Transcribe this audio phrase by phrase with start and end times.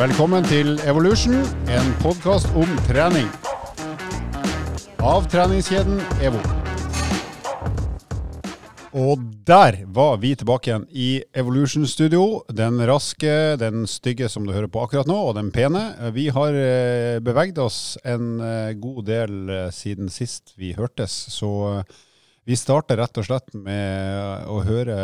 [0.00, 1.34] Velkommen til Evolution,
[1.68, 3.26] en podkast om trening.
[5.04, 6.40] Av treningskjeden EVO.
[8.96, 12.46] Og der var vi tilbake igjen i Evolution Studio.
[12.48, 15.90] Den raske, den stygge som du hører på akkurat nå, og den pene.
[16.16, 21.82] Vi har eh, beveget oss en eh, god del eh, siden sist vi hørtes, så
[22.50, 24.96] vi starter rett og slett med å høre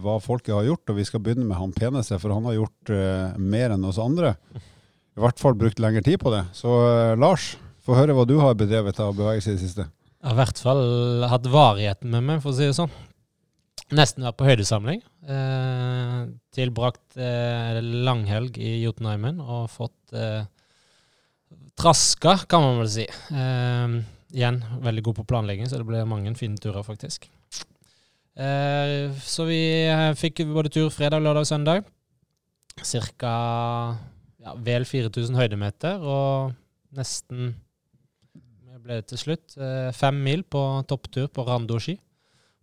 [0.00, 2.92] hva folket har gjort, og vi skal begynne med han peneste, for han har gjort
[2.92, 4.32] uh, mer enn oss andre.
[4.56, 6.46] I hvert fall brukt lengre tid på det.
[6.56, 7.54] Så uh, Lars,
[7.84, 9.86] få høre hva du har bedrevet av bevegelse i det siste.
[10.16, 10.82] Jeg har i hvert fall
[11.28, 12.96] hatt varigheten med meg, for å si det sånn.
[13.94, 15.04] Nesten vært på høydesamling.
[15.30, 16.20] Eh,
[16.56, 17.78] tilbrakt eh,
[18.08, 20.48] langhelg i Jotunheimen og fått eh,
[21.78, 23.06] traska, kan man vel si.
[23.06, 24.00] Eh,
[24.36, 27.28] igjen veldig god på planlegging, så det ble mange fine turer, faktisk.
[28.36, 31.86] Eh, så vi eh, fikk både tur fredag, lørdag og søndag.
[32.84, 33.32] Cirka
[34.44, 36.52] ja, vel 4000 høydemeter og
[36.96, 37.54] nesten
[38.86, 39.56] ble det til slutt?
[39.56, 41.96] Eh, fem mil på topptur på Rando-ski.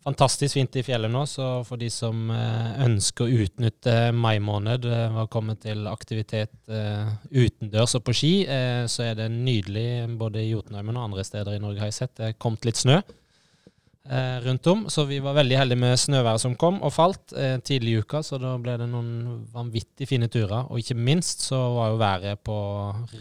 [0.03, 4.83] Fantastisk fint i fjellet nå, så for de som eh, ønsker å utnytte mai måned,
[4.83, 9.87] ved å komme til aktivitet eh, utendørs og på ski, eh, så er det nydelig
[10.19, 12.15] både i Jotunheimen og andre steder i Norge, har jeg sett.
[12.19, 16.43] Det er kommet litt snø eh, rundt om, så vi var veldig heldige med snøværet
[16.43, 19.13] som kom og falt eh, tidlig i uka, så da ble det noen
[19.55, 20.65] vanvittig fine turer.
[20.67, 22.57] Og ikke minst så var jo været på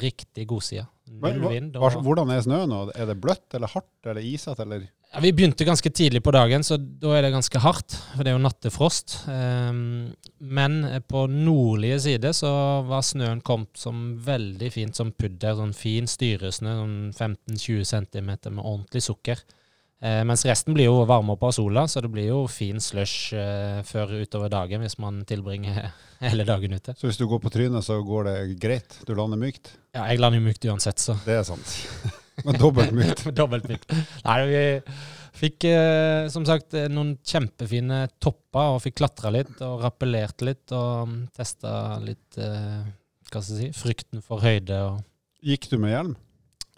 [0.03, 0.89] riktig godsida.
[1.13, 1.77] Null vind.
[1.77, 2.83] og- Hvordan er snøen nå?
[2.97, 6.65] Er det bløtt eller hardt eller isete eller ja, Vi begynte ganske tidlig på dagen,
[6.65, 7.97] så da er det ganske hardt.
[8.15, 9.17] For det er jo nattefrost.
[9.29, 12.53] Ehm, men på nordlige side så
[12.89, 15.59] var snøen kommet som veldig fint som pudder.
[15.59, 19.45] Sånn fin styresnø, sånn 15-20 cm med ordentlig sukker.
[20.03, 23.37] Eh, mens resten blir jo varme opp av sola, så det blir jo fin slush
[23.39, 25.93] eh, før utover dagen hvis man tilbringer
[26.25, 26.97] hele dagen ute.
[26.99, 28.99] Så hvis du går på trynet, så går det greit?
[29.07, 29.77] Du lander mykt?
[29.95, 31.21] Ja, jeg lander jo mykt uansett, så.
[31.23, 31.79] Det er sant.
[32.47, 33.25] Men dobbelt mykt.
[33.41, 33.93] Dobbelt mykt.
[34.25, 34.63] Nei, vi
[35.43, 40.73] fikk eh, som sagt eh, noen kjempefine topper og fikk klatra litt og rappellert litt
[40.77, 42.83] og testa litt eh,
[43.33, 45.01] Hva skal jeg si Frykten for høyde og
[45.43, 46.13] Gikk du med hjelm?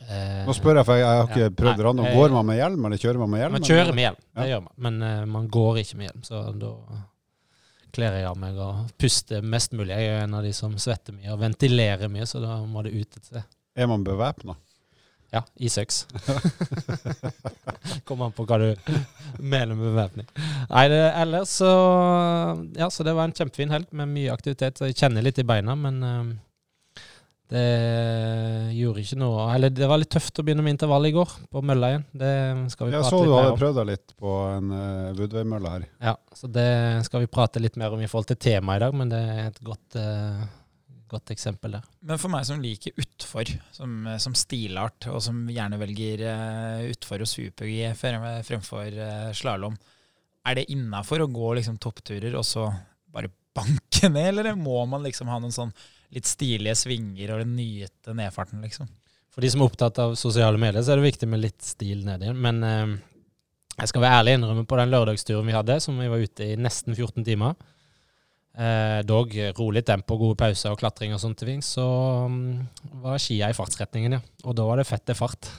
[0.09, 1.55] eh, Nå spør jeg, for jeg, jeg har ikke Ja.
[1.63, 1.85] prøvd det.
[1.89, 2.07] random.
[2.19, 3.53] Går man med hjelm, eller kjører man med hjelm?
[3.57, 3.75] Man eller?
[3.75, 4.53] kjører med hjelm, det Ja.
[4.55, 4.73] gjør man.
[4.87, 6.71] Men uh, man går ikke med hjelm, så da
[7.95, 9.93] kler jeg av meg og puster mest mulig.
[9.95, 12.95] Jeg er en av de som svetter mye og ventilerer mye, så da må det
[12.97, 13.45] ut et sted.
[13.79, 14.57] Er man bevæpna?
[15.35, 16.05] Ja, i seks.
[18.07, 18.69] Kommer an på hva du
[19.43, 20.29] mener med bevæpning.
[20.71, 21.71] Nei, det, ellers så
[22.79, 24.85] Ja, så det var en kjempefin helg med mye aktivitet.
[24.87, 26.31] Jeg kjenner litt i beina, men uh,
[27.53, 27.65] det
[28.73, 31.63] gjorde ikke noe Eller det var litt tøft å begynne med intervall i går, på
[31.67, 32.07] mølla igjen.
[32.23, 32.33] Det
[32.73, 35.89] skal vi Jeg prate så du hadde prøvd deg litt på en uh, Woodway-mølle her.
[36.13, 36.69] Ja, så det
[37.09, 39.49] skal vi prate litt mer om i forhold til temaet i dag, men det er
[39.51, 40.47] et godt, eh,
[41.15, 41.87] godt eksempel der.
[42.05, 47.25] Men for meg som liker utfor, som, som stilart, og som gjerne velger uh, utfor
[47.25, 49.79] og super-G fremfor uh, slalåm,
[50.45, 52.69] er det innafor å gå liksom, toppturer og så
[53.15, 55.73] bare banke ned, eller må man liksom ha noen sånn
[56.15, 58.91] litt stilige svinger og den nyete nedfarten, liksom?
[59.35, 62.05] For de som er opptatt av sosiale medier, så er det viktig med litt stil
[62.07, 62.31] nedi.
[62.39, 62.93] Men eh,
[63.81, 66.59] jeg skal være ærlig innrømme på den lørdagsturen vi hadde, som vi var ute i
[66.61, 67.57] nesten 14 timer.
[68.55, 71.63] Eh, dog rolig tempo, gode pauser og klatring og sånne ting.
[71.65, 71.83] Så
[72.29, 72.63] um,
[73.03, 74.23] var skia i fartsretningen, ja.
[74.47, 75.51] Og da var det fett til fart.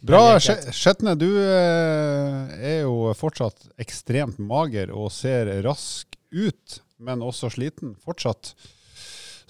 [0.00, 0.38] Bra.
[0.40, 7.96] Skjetne, du eh, er jo fortsatt ekstremt mager og ser rask ut, men også sliten
[8.00, 8.54] fortsatt.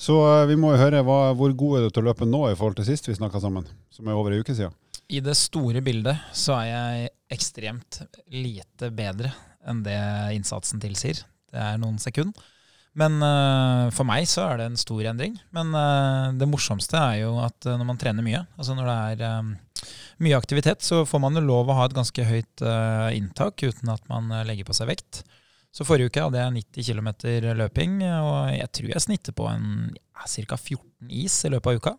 [0.01, 2.47] Så eh, vi må jo høre hva, hvor god er du til å løpe nå
[2.49, 4.75] i forhold til sist vi snakka sammen, som er over ei uke siden.
[5.11, 8.03] I det store bildet så er jeg ekstremt
[8.33, 9.31] lite bedre
[9.69, 10.01] enn det
[10.37, 11.21] innsatsen tilsier.
[11.51, 12.49] Det er noen sekunder.
[12.99, 15.37] Men uh, for meg så er det en stor endring.
[15.55, 18.97] Men uh, det morsomste er jo at eh, når man trener mye, altså når det
[19.29, 19.53] er um,
[20.27, 23.93] mye aktivitet, så får man jo lov å ha et ganske høyt uh, inntak uten
[23.95, 25.23] at man legger på seg vekt.
[25.71, 27.11] Så forrige uke hadde jeg 90 km
[27.61, 30.57] løping, og jeg tror jeg snitter på en ca.
[30.59, 31.93] 14 is i løpet av uka.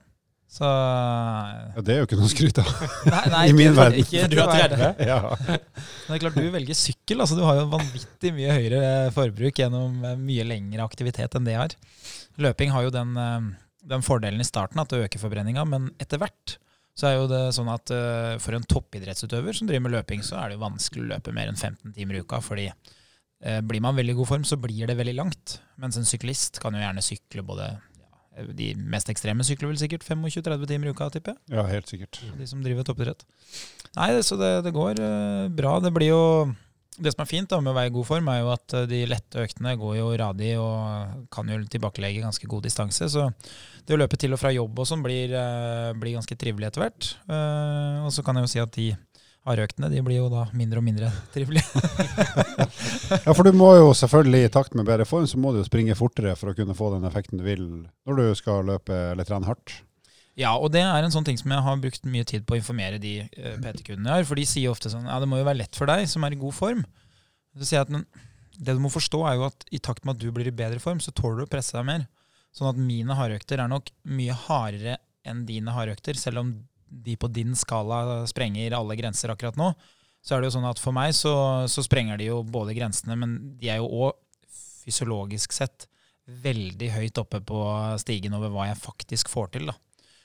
[0.51, 2.71] Så Ja, det er jo ikke noe å skryte av.
[3.47, 3.99] I min ikke- verden.
[4.03, 5.05] Ikke, Du er 30.
[5.07, 5.19] Ja.
[5.47, 7.21] Men det er klart, du velger sykkel.
[7.23, 8.81] altså Du har jo vanvittig mye høyere
[9.15, 11.77] forbruk gjennom eh, mye lengre aktivitet enn det jeg har.
[12.43, 13.47] Løping har jo den, eh,
[13.93, 16.57] den fordelen i starten at det øker forbrenninga, men etter hvert
[16.99, 20.35] så er jo det sånn at eh, for en toppidrettsutøver som driver med løping, så
[20.41, 22.41] er det jo vanskelig å løpe mer enn 15 timer i uka.
[22.43, 25.55] fordi eh, blir man veldig god form, så blir det veldig langt.
[25.79, 27.69] Mens en syklist kan jo gjerne sykle både
[28.57, 32.21] De mest ekstreme sykler vel sikkert 25-30 timer i uka, tipper jeg ja, helt sikkert.
[32.37, 33.25] de som driver toppidrett.
[33.97, 35.77] Nei, så det, det går eh, bra.
[35.83, 36.23] Det blir jo
[37.01, 38.87] Det som er fint da, med å være i god form, er jo at eh,
[38.89, 43.07] de lette øktene går jo radig og kan jo tilbakelegge ganske god distanse.
[43.11, 43.29] Så
[43.87, 46.85] det å løpe til og fra jobb og sånn blir, eh, blir ganske trivelig etter
[46.85, 47.13] hvert.
[48.05, 48.91] Og så kan jeg jo si at de
[49.47, 51.65] hardøktene de blir jo da mindre og mindre trivelige.
[53.25, 55.67] Ja, for du må jo selvfølgelig, i takt med bedre form, så må du jo
[55.67, 57.63] springe fortere for å kunne få den effekten du vil
[58.07, 59.73] når du skal løpe eller trene hardt.
[60.39, 62.59] Ja, og det er en sånn ting som jeg har brukt mye tid på å
[62.61, 64.27] informere de uh, PT-kundene jeg har.
[64.29, 66.37] For de sier ofte sånn ja, det må jo være lett for deg som er
[66.37, 66.85] i god form.
[67.59, 68.07] Så sier jeg at men,
[68.55, 70.79] det du må forstå, er jo at i takt med at du blir i bedre
[70.83, 72.07] form, så tåler du å presse deg mer.
[72.55, 74.97] Sånn at mine hardøkter er nok mye hardere
[75.27, 76.55] enn dine hardøkter, selv om
[76.91, 79.71] de på din skala sprenger alle grenser akkurat nå.
[80.21, 81.33] Så er det jo sånn at for meg så,
[81.71, 84.19] så sprenger de jo både grensene, men de er jo òg
[84.83, 85.87] fysiologisk sett
[86.41, 87.61] veldig høyt oppe på
[88.01, 89.71] stigen over hva jeg faktisk får til.
[89.71, 89.77] da.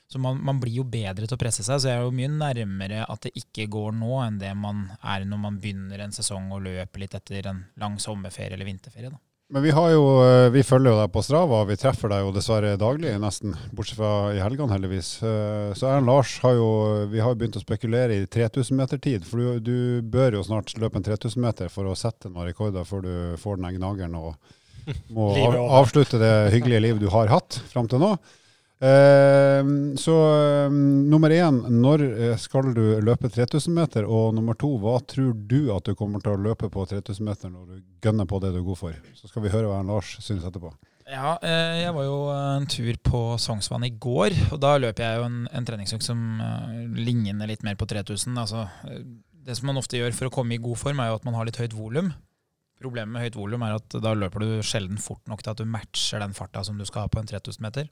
[0.07, 2.29] Så man, man, blir jo bedre til å presse seg, så jeg er jo mye
[2.31, 6.47] nærmere at det ikke går nå, enn det man er når man begynner en sesong
[6.55, 9.11] og løper litt etter en lang sommerferie eller vinterferie.
[9.11, 9.19] da.
[9.49, 12.33] Men vi, har jo, eh, vi følger jo deg på Strava, vi treffer deg jo
[12.35, 13.53] dessverre daglig, nesten.
[13.71, 15.11] Bortsett fra i helgene, heldigvis.
[15.23, 16.65] Eh, så Erlend Lars har jo
[17.07, 19.23] vi har jo begynt å spekulere i 3000-metertid.
[19.23, 23.07] For du, du, bør jo snart løpe en 3000-meter for å sette noen rekorder før
[23.07, 24.35] du får den gnageren og
[25.15, 25.29] må
[25.79, 28.17] avslutte det hyggelige livet du har hatt fram til nå.
[28.77, 30.73] Uh, så uh,
[31.09, 34.05] nummer én, når eh, skal du løpe 3000 meter?
[34.05, 37.49] Og nummer to, hva tror du at du kommer til å løpe på 3000 meter
[37.49, 38.99] når du gønner på det du er god for?
[39.17, 40.75] Så skal vi høre hva Lars synes etterpå.
[41.07, 45.21] Ja, eh, jeg var jo en tur på Sognsvann i går, og da løper jeg
[45.21, 46.21] jo en, en treningsøkt som
[46.93, 48.37] ligner litt mer på 3000.
[48.37, 48.67] Altså,
[49.47, 51.39] det som man ofte gjør for å komme i god form, er jo at man
[51.39, 52.11] har litt høyt volum.
[52.77, 55.65] Problemet med høyt volum er at da løper du sjelden fort nok til at du
[55.65, 57.89] matcher den farta som du skal ha på en 3000 meter.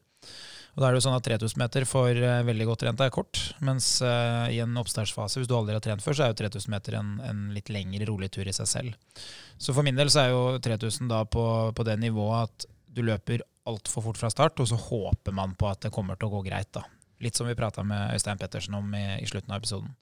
[0.76, 3.14] Og da er det jo sånn at 3000 meter for uh, veldig godt trente er
[3.16, 6.40] kort, mens uh, i en oppstartsfase, hvis du aldri har trent før, så er jo
[6.42, 9.22] 3000 meter en, en, litt lengre, rolig tur i seg selv.
[9.56, 11.46] Så for min del så er jo 3000 da på,
[11.76, 15.72] på det nivået at du løper altfor fort fra start, og så håper man på
[15.72, 16.74] at det kommer til å gå greit.
[16.76, 16.84] da.
[17.24, 19.96] Litt som vi prata med Øystein Pettersen om i, i slutten av episoden.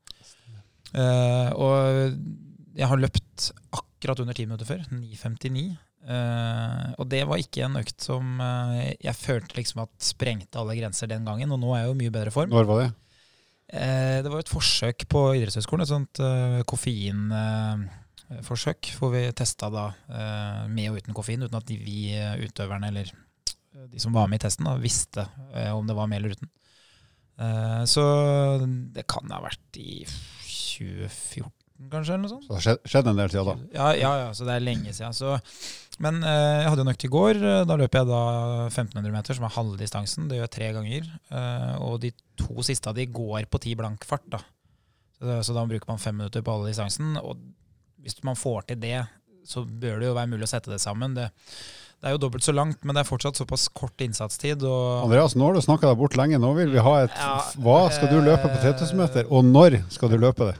[0.94, 4.82] Uh, og jeg har løpt akkurat under ti minutter før.
[4.90, 5.70] 9.59.
[6.04, 10.76] Uh, og det var ikke en økt som uh, jeg følte liksom at sprengte alle
[10.76, 11.52] grenser den gangen.
[11.56, 12.50] Og nå er jeg jo mye bedre form.
[12.52, 12.90] Når var det?
[13.74, 15.84] Uh, det var et forsøk på idrettshøyskolen.
[15.86, 16.16] Et sånt
[16.70, 18.82] koffeinforsøk.
[19.00, 19.86] hvor vi testa da
[20.68, 22.00] med og uten koffein, uten at de, vi
[22.44, 23.08] utøverne eller
[23.90, 25.24] de som var med i testen, da, visste
[25.74, 26.50] om det var med eller uten.
[27.90, 28.04] så
[28.94, 31.52] det kan ha vært i 2014
[31.92, 32.14] kanskje.
[32.14, 32.46] eller noe sånt.
[32.46, 33.56] Så det har skjedd en del siden da?
[33.74, 35.14] Ja, ja, ja, så det er lenge siden.
[35.18, 35.30] Så,
[36.02, 37.40] men eh, jeg hadde jo økt i går.
[37.70, 38.22] Da løper jeg da
[38.70, 40.30] 1500 meter, som er halve distansen.
[40.30, 41.10] Det gjør jeg tre ganger.
[41.30, 44.26] Eh, og de to siste av de går på ti blank fart.
[44.32, 44.42] da.
[45.20, 47.14] Så, så, da bruker man fem minutter på halve distansen.
[47.22, 47.38] Og
[48.04, 48.98] hvis man får til det,
[49.48, 51.16] så bør det jo være mulig å sette det sammen.
[51.18, 51.30] Det,
[52.04, 54.66] det er jo dobbelt så langt, men det er fortsatt såpass kort innsatstid.
[54.66, 56.42] Andreas, nå har du snakka deg bort lenge.
[56.42, 59.84] Nå vil vi ha et ja, Hva skal du løpe på 3000 meter, og når
[59.94, 60.58] skal du løpe det?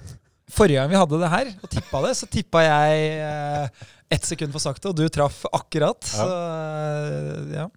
[0.54, 3.84] Forrige gang vi hadde det her, og tippa det, så tippa jeg eh,
[4.14, 6.02] ett sekund for sakte, og du traff akkurat.
[6.14, 6.26] Ja.
[6.26, 7.68] Så eh, ja.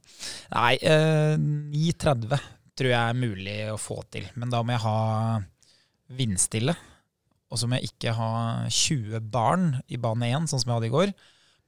[0.52, 2.36] Nei, eh, 9.30
[2.76, 4.26] tror jeg er mulig å få til.
[4.36, 4.98] Men da må jeg ha
[6.16, 6.76] vindstille.
[7.46, 8.30] Og så må jeg ikke ha
[8.68, 11.14] 20 barn i bane 1, sånn som jeg hadde i går.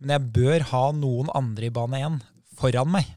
[0.02, 2.18] Men jeg bør ha noen andre i bane 1
[2.58, 3.08] foran meg.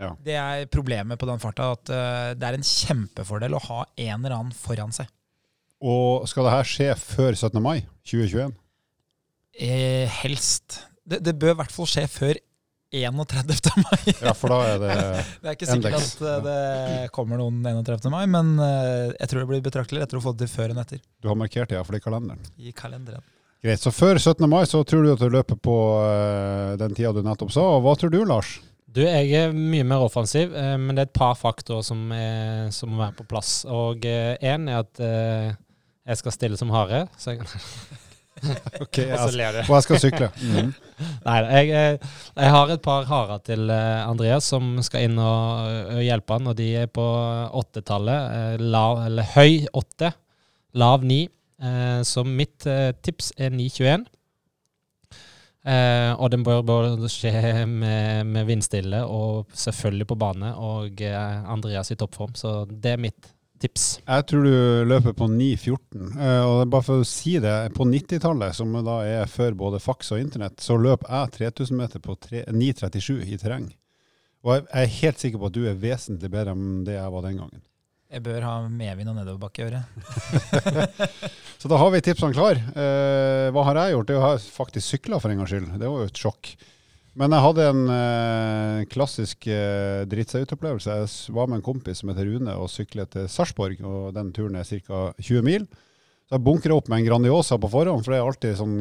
[0.00, 0.12] Ja.
[0.20, 1.72] Det er problemet på den farta.
[1.76, 5.10] At uh, det er en kjempefordel å ha en eller annen foran seg.
[5.82, 7.58] Og skal det her skje før 17.
[7.64, 8.54] mai 2021?
[9.52, 10.78] Eh, helst.
[11.02, 12.38] Det, det, bør i hvert fall skje før
[12.92, 13.70] 31.
[13.80, 14.14] mai.
[14.20, 14.96] ja, for da er det
[15.42, 18.10] Det er ikke sikkert at eh, det kommer noen 31.
[18.12, 20.82] mai, men eh, jeg tror det blir betraktelig lettere å få det til før enn
[20.82, 21.00] etter.
[21.24, 22.50] Du har markert det iallfall i kalenderen?
[22.60, 23.24] I kalenderen.
[23.62, 23.80] Greit.
[23.80, 24.44] Så før 17.
[24.50, 27.64] mai så tror du at du løper på uh, den tida du nettopp sa.
[27.76, 28.56] Og hva tror du, Lars?
[28.92, 32.72] Du, Jeg er mye mer offensiv, uh, men det er et par faktorer som, er,
[32.74, 33.60] som må være på plass.
[33.70, 35.04] Og én uh, er at
[36.02, 37.06] jeg skal stille som hare.
[37.16, 37.46] Så jeg
[38.82, 39.18] ok, jeg,
[39.68, 40.28] og jeg skal sykle.
[40.42, 40.72] Mm.
[41.22, 41.38] Nei,
[41.68, 41.98] jeg,
[42.34, 46.56] jeg, har et par harer til eh, Andreas som skal inn og, hjelpe han, og
[46.58, 47.04] de er på
[47.62, 48.34] åttetallet.
[48.38, 50.12] Eh, lav, eller høy åtte,
[50.78, 51.24] lav ni.
[51.62, 52.66] Eh, så mitt
[53.06, 54.08] tips er 9,21.
[55.62, 61.94] Eh, og den bør både skje med, med vindstille og selvfølgelig på bane og Andreas
[61.94, 62.34] i toppform.
[62.34, 63.30] Så det er mitt
[63.62, 63.86] tips?
[64.04, 65.78] Jeg tror du løper på 9,14.
[66.18, 70.12] Uh, og bare for å si det, på 90-tallet, som da er før både faks
[70.14, 73.70] og internett, så løp jeg 3000 meter på 9,37 i terreng.
[74.42, 77.28] Og jeg er helt sikker på at du er vesentlig bedre enn det jeg var
[77.28, 77.62] den gangen.
[78.12, 79.84] Jeg bør ha medvind og nedoverbakke i øret.
[81.62, 82.58] Så da har vi tipsene klar.
[82.60, 84.10] Eh, hva har jeg gjort?
[84.10, 85.70] Det har jeg faktisk sykla for en gangs skyld.
[85.80, 86.50] Det var jo et sjokk.
[87.18, 90.94] Men jeg hadde en eh, klassisk eh, dritt seg ut-opplevelse.
[91.02, 94.56] Jeg var med en kompis som heter Rune og syklet til Sarpsborg, og den turen
[94.56, 95.10] er ca.
[95.20, 95.66] 20 mil.
[96.32, 98.76] Så jeg bunkra opp med en Grandiosa på forhånd, for det er alltid sånn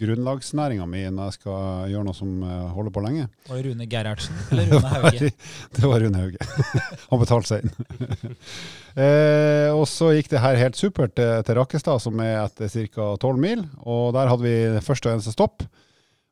[0.00, 3.28] grunnlagsnæringa mi når jeg skal gjøre noe som eh, holder på lenge.
[3.46, 5.30] Var det Rune Gerhardsen eller Rune Hauge?
[5.78, 6.50] Det var Rune Hauge.
[7.12, 8.36] Han betalte seg inn.
[9.06, 13.12] eh, og så gikk det her helt supert til, til Rakkestad, som er etter ca.
[13.14, 13.62] 12 mil.
[13.86, 15.62] Og der hadde vi første og eneste stopp.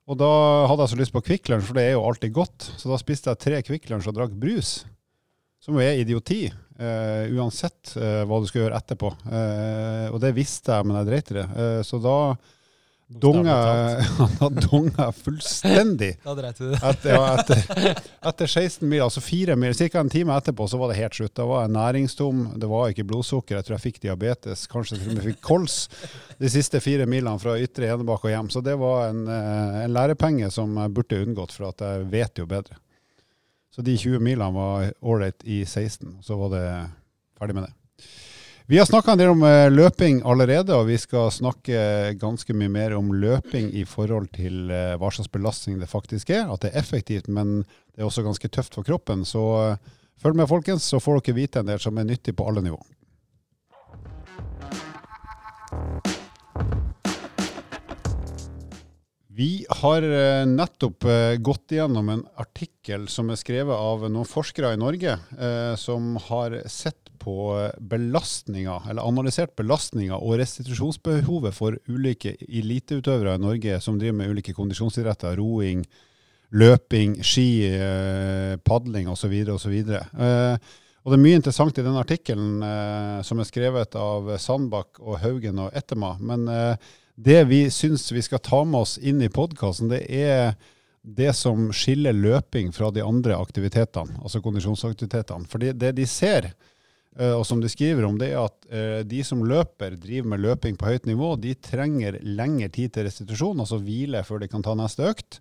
[0.04, 0.30] Og da
[0.68, 2.66] hadde jeg så lyst på Kvikk Lunsj, for det er jo alltid godt.
[2.76, 4.82] Så da spiste jeg tre Kvikk Lunsj og drakk brus.
[5.64, 9.14] Som jo er idioti, eh, uansett eh, hva du skal gjøre etterpå.
[9.32, 11.46] Eh, og det visste jeg, men jeg dreit i det.
[11.88, 12.18] Så da
[13.06, 13.54] donga
[14.18, 16.16] han har donga fullstendig.
[16.24, 16.78] Da dreit du det.
[16.82, 20.00] Etter, ja, etter, etter 16 mil, altså fire mil, ca.
[20.00, 21.34] en time etterpå, så var det helt slutt.
[21.36, 25.12] Da var jeg næringstom, det var ikke blodsukker, jeg tror jeg fikk diabetes, kanskje til
[25.12, 25.76] og med fikk kols
[26.40, 28.50] de siste fire milene fra Ytre Enebakk og hjem.
[28.54, 32.42] Så det var en, eh, en lærepenge som jeg burde unngått, for at jeg vet
[32.42, 32.80] jo bedre.
[33.74, 36.66] Så de 20 milene var ålreit i 16, så var det
[37.38, 37.74] ferdig med det.
[38.66, 42.70] Vi har snakka en del om eh, løping allerede, og vi skal snakke ganske mye
[42.72, 46.48] mer om løping i forhold til eh, hva slags belastning det faktisk er.
[46.48, 47.58] At det er effektivt, men
[47.92, 49.26] det er også ganske tøft for kroppen.
[49.28, 52.48] Så eh, følg med, folkens, så får dere vite en del som er nyttig på
[52.48, 52.80] alle nivå.
[59.28, 59.52] Vi
[59.82, 60.04] har
[60.46, 61.04] nettopp
[61.42, 65.18] gått igjennom en artikkel som er skrevet av noen forskere i Norge,
[65.76, 67.36] som har sett på
[67.80, 74.54] belastninga, eller analysert belastninga og restitusjonsbehovet for ulike eliteutøvere i Norge som driver med ulike
[74.56, 75.82] kondisjonsidretter, roing,
[76.54, 79.32] løping, ski, eh, padling osv.
[79.56, 79.76] osv.
[79.96, 85.02] Eh, og det er mye interessant i den artikkelen eh, som er skrevet av Sandbakk
[85.02, 86.14] og Haugen og Ettema.
[86.20, 90.54] Men eh, det vi syns vi skal ta med oss inn i podkasten, det er
[91.04, 95.44] det som skiller løping fra de andre aktivitetene, altså kondisjonsaktivitetene.
[95.52, 96.54] For det, de ser,
[97.14, 100.78] og som de skriver om, det er at eh, de som løper, driver med løping
[100.78, 104.74] på høyt nivå, de trenger lengre tid til restitusjon, altså hvile før de kan ta
[104.78, 105.38] neste økt.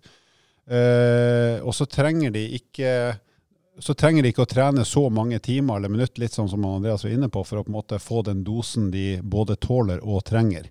[0.70, 2.90] Eh, og så trenger de ikke
[3.82, 7.02] så trenger de ikke å trene så mange timer eller minutter, litt sånn som Andreas
[7.02, 10.22] var inne på, for å på en måte få den dosen de både tåler og
[10.28, 10.68] trenger.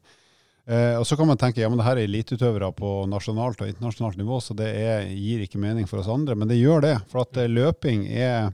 [0.64, 3.68] Eh, og Så kan man tenke ja, men det her er eliteutøvere på nasjonalt og
[3.68, 6.38] internasjonalt nivå, så det er, gir ikke mening for oss andre.
[6.40, 6.96] Men det gjør det.
[7.12, 8.54] For at eh, løping er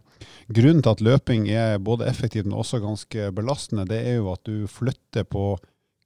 [0.49, 4.41] Grunnen til at løping er både effektivt, men også ganske belastende, det er jo at
[4.49, 5.53] du flytter på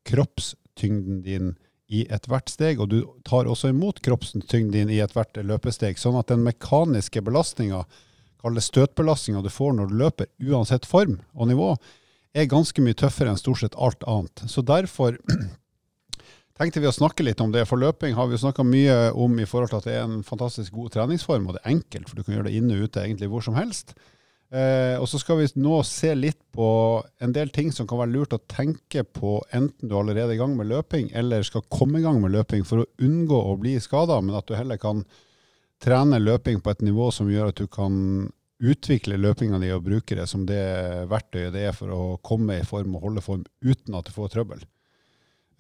[0.06, 1.54] kroppstyngden din
[1.88, 5.96] i ethvert steg, og du tar også imot kroppstyngden din i ethvert løpesteg.
[5.98, 7.86] Sånn at den mekaniske belastninga,
[8.44, 11.72] kall det støtbelastninga du får når du løper, uansett form og nivå,
[12.36, 14.44] er ganske mye tøffere enn stort sett alt annet.
[14.52, 15.16] Så derfor
[16.60, 17.66] tenkte vi å snakke litt om det.
[17.70, 20.26] For løping har vi jo snakka mye om i forhold til at det er en
[20.28, 23.06] fantastisk god treningsform, og det er enkelt, for du kan gjøre det inne og ute
[23.06, 23.96] egentlig hvor som helst.
[24.54, 26.68] Eh, og så skal vi nå se litt på
[27.26, 30.38] en del ting som kan være lurt å tenke på, enten du er allerede i
[30.38, 33.80] gang med løping, eller skal komme i gang med løping for å unngå å bli
[33.82, 35.02] skada, men at du heller kan
[35.84, 38.30] trene løping på et nivå som gjør at du kan
[38.64, 40.62] utvikle løpinga di og bruke det som det
[41.12, 44.36] verktøyet det er for å komme i form og holde form uten at du får
[44.38, 44.62] trøbbel.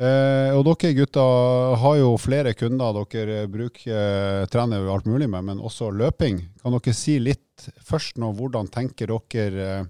[0.04, 5.46] Eh, og dere gutter har jo flere kunder dere bruker, trener jo alt mulig med,
[5.48, 6.42] men også løping.
[6.60, 9.86] Kan dere si litt først nå, hvordan tenker dere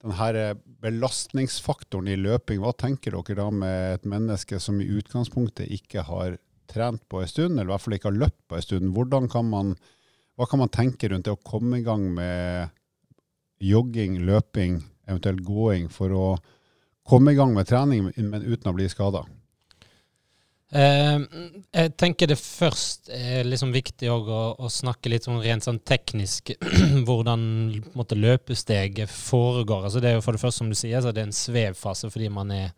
[0.00, 0.44] denne
[0.82, 2.62] belastningsfaktoren i løping?
[2.64, 6.38] Hva tenker dere da med et menneske som i utgangspunktet ikke har
[6.70, 8.92] trent på en stund, eller i hvert fall ikke har løpt på en stund?
[8.96, 9.74] Hvordan kan man,
[10.40, 12.72] hva kan man tenke rundt det å komme i gang med
[13.62, 16.24] jogging, løping, eventuelt gåing, for å
[17.10, 19.24] komme i gang med trening, men uten å bli skada?
[20.70, 21.16] Eh,
[21.74, 24.20] jeg tenker det først er liksom viktig å,
[24.54, 26.52] å snakke litt sånn rent sånn teknisk
[27.08, 27.42] hvordan
[27.98, 29.88] måte, løpesteget foregår.
[29.88, 32.12] Altså det er jo for det første, som du sier, så det er en svevfase
[32.14, 32.68] fordi man er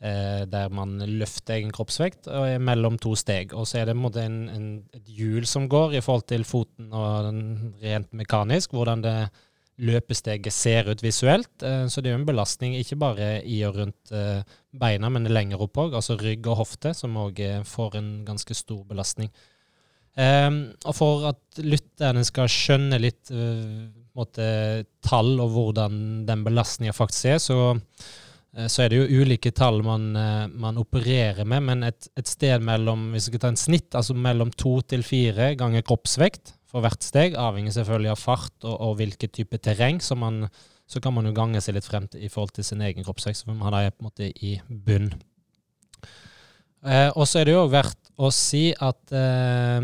[0.00, 3.52] eh, der man løfter egen kroppsvekt og er mellom to steg.
[3.52, 6.48] Og så er det en måte en, en, et hjul som går i forhold til
[6.48, 7.28] foten og
[7.84, 9.18] rent mekanisk, hvordan det
[9.78, 11.62] løpesteget ser ut visuelt.
[11.62, 14.42] Eh, Så det er jo en belastning ikke bare i og rundt eh,
[14.72, 15.94] beina, men lenger opp òg.
[15.94, 19.30] Altså rygg og hofte, som òg får en ganske stor belastning.
[20.16, 20.50] Eh,
[20.84, 23.86] Og for at lytterne skal skjønne litt eh,
[24.18, 27.76] måte, tall og hvordan den belastninga faktisk er, så,
[28.66, 30.10] så er det jo ulike tall man,
[30.58, 31.62] man opererer med.
[31.62, 35.06] Men et, et sted mellom hvis vi skal ta en snitt, altså mellom to til
[35.06, 40.02] fire ganger kroppsvekt for hvert steg, avhengig selvfølgelig av fart og, og hvilket type terreng
[40.04, 40.44] Så, man
[40.88, 43.44] så kan man jo gange seg litt frem til, i forhold til sin egen kroppsvekst,
[43.44, 45.10] for man er på en måte i bunn.
[46.86, 49.78] Eh, og så er det jo verdt å si at eh,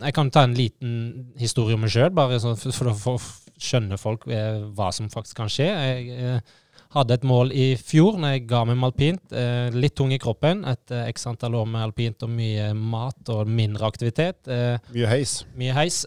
[0.00, 0.94] Jeg kan ta en liten
[1.38, 3.18] historie om meg sjøl, bare for, for å
[3.56, 5.68] skjønne folk eh, hva som faktisk kan skje.
[5.68, 6.56] Jeg eh,
[6.94, 9.32] hadde et mål i fjor når jeg ga meg med alpint.
[9.32, 13.48] Eh, litt tung i kroppen etter x antall år med alpint og mye mat og
[13.48, 14.46] mindre aktivitet.
[14.48, 15.40] Eh, Mye heis.
[15.56, 16.04] mye heis.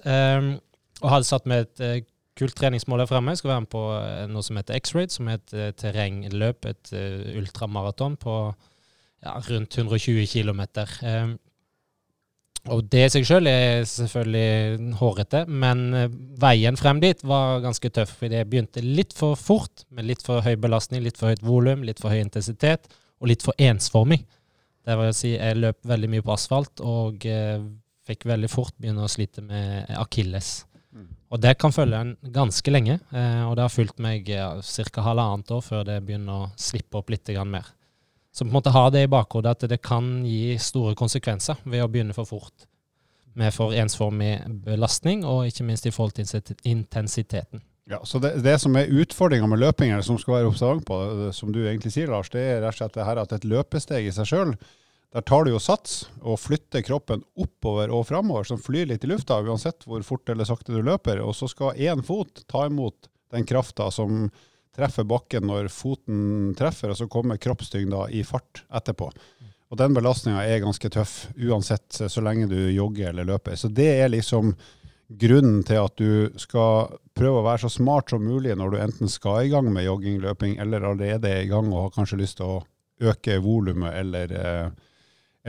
[1.01, 1.99] og hadde satt med et eh,
[2.39, 3.31] kult treningsmål der fremme.
[3.31, 6.65] Jeg skal være med på eh, noe som heter X-Raid, som er et eh, terrengløp,
[6.71, 8.35] et eh, ultramaraton på
[9.23, 10.61] ja, rundt 120 km.
[12.67, 17.91] Og det i seg sjøl er selvfølgelig hårete, men eh, veien frem dit var ganske
[17.95, 18.17] tøff.
[18.19, 21.85] Fordi jeg begynte litt for fort, med litt for høy belastning, litt for høyt volum,
[21.87, 22.89] litt for høy intensitet
[23.19, 24.25] og litt for ensformig.
[24.85, 27.61] Det vil si, jeg løp veldig mye på asfalt og eh,
[28.09, 30.63] fikk veldig fort begynne å slite med akilles.
[30.95, 31.09] Mm.
[31.29, 35.05] Og det kan følge en ganske lenge, eh, og det har fulgt meg ja, ca.
[35.05, 37.69] halvannet år før det begynner å slippe opp litt mer.
[38.31, 41.83] Så på en måte ha det i bakhodet at det kan gi store konsekvenser ved
[41.83, 42.67] å begynne for fort
[43.39, 47.61] med for ensformig belastning, og ikke minst i forhold til intensiteten.
[47.89, 50.97] Ja, så det, det som er utfordringa med løping, eller som skal være observant på,
[51.23, 53.47] det som du egentlig sier, Lars, det er rett og slett det her at et
[53.49, 54.53] løpesteg i seg sjøl,
[55.15, 59.09] der tar du jo sats og flytter kroppen oppover og framover, som flyr litt i
[59.09, 61.23] lufta, uansett hvor fort eller sakte du løper.
[61.25, 64.27] Og så skal én fot ta imot den krafta som
[64.79, 69.11] treffer bakken når foten treffer, og så kommer kroppstyngda i fart etterpå.
[69.69, 73.57] Og den belastninga er ganske tøff, uansett så lenge du jogger eller løper.
[73.59, 74.55] Så det er liksom
[75.09, 79.11] grunnen til at du skal prøve å være så smart som mulig når du enten
[79.11, 82.39] skal i gang med jogging, løping, eller allerede er i gang og har kanskje lyst
[82.41, 84.69] til å øke volumet eller, eh,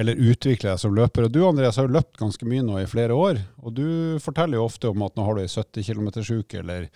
[0.00, 1.26] eller utvikle deg som løper.
[1.26, 4.60] Og du Andreas har jo løpt ganske mye nå i flere år, og du forteller
[4.60, 6.88] jo ofte om at nå har du ei 70 km-sjuke eller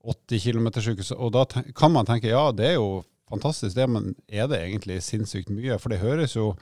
[0.00, 1.44] 80 km-sjuke, og da
[1.76, 5.76] kan man tenke ja, det er jo fantastisk det, men er det egentlig sinnssykt mye?
[5.78, 6.54] For det høres jo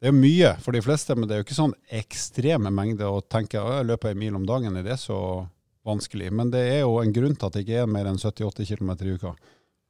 [0.00, 3.20] det er mye for de fleste, men det er jo ikke sånn ekstreme mengder å
[3.20, 5.18] tenke å, jeg løper en mil om dagen, er det så
[5.86, 6.30] vanskelig?
[6.32, 8.94] Men det er jo en grunn til at det ikke er mer enn 70-80 km
[8.96, 9.34] i uka.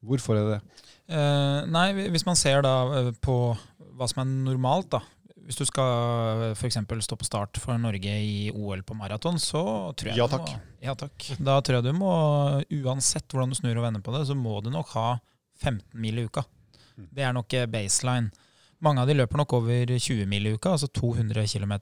[0.03, 0.89] Hvorfor er det det?
[1.15, 3.37] Eh, nei, hvis man ser da eh, på
[3.99, 5.03] hva som er normalt, da.
[5.47, 6.79] Hvis du skal f.eks.
[7.07, 9.63] stå på start for Norge i OL på maraton, så
[9.99, 10.53] tror jeg Ja, takk.
[10.53, 11.31] Må, ja takk.
[11.39, 12.13] Da tror jeg du må,
[12.83, 15.09] uansett hvordan du snur og vender på det, så må du nok ha
[15.61, 16.45] 15 mil i uka.
[16.97, 17.11] Mm.
[17.17, 18.31] Det er nok eh, baseline.
[18.81, 21.75] Mange av de løper nok over 20 mil i uka, altså 200 km.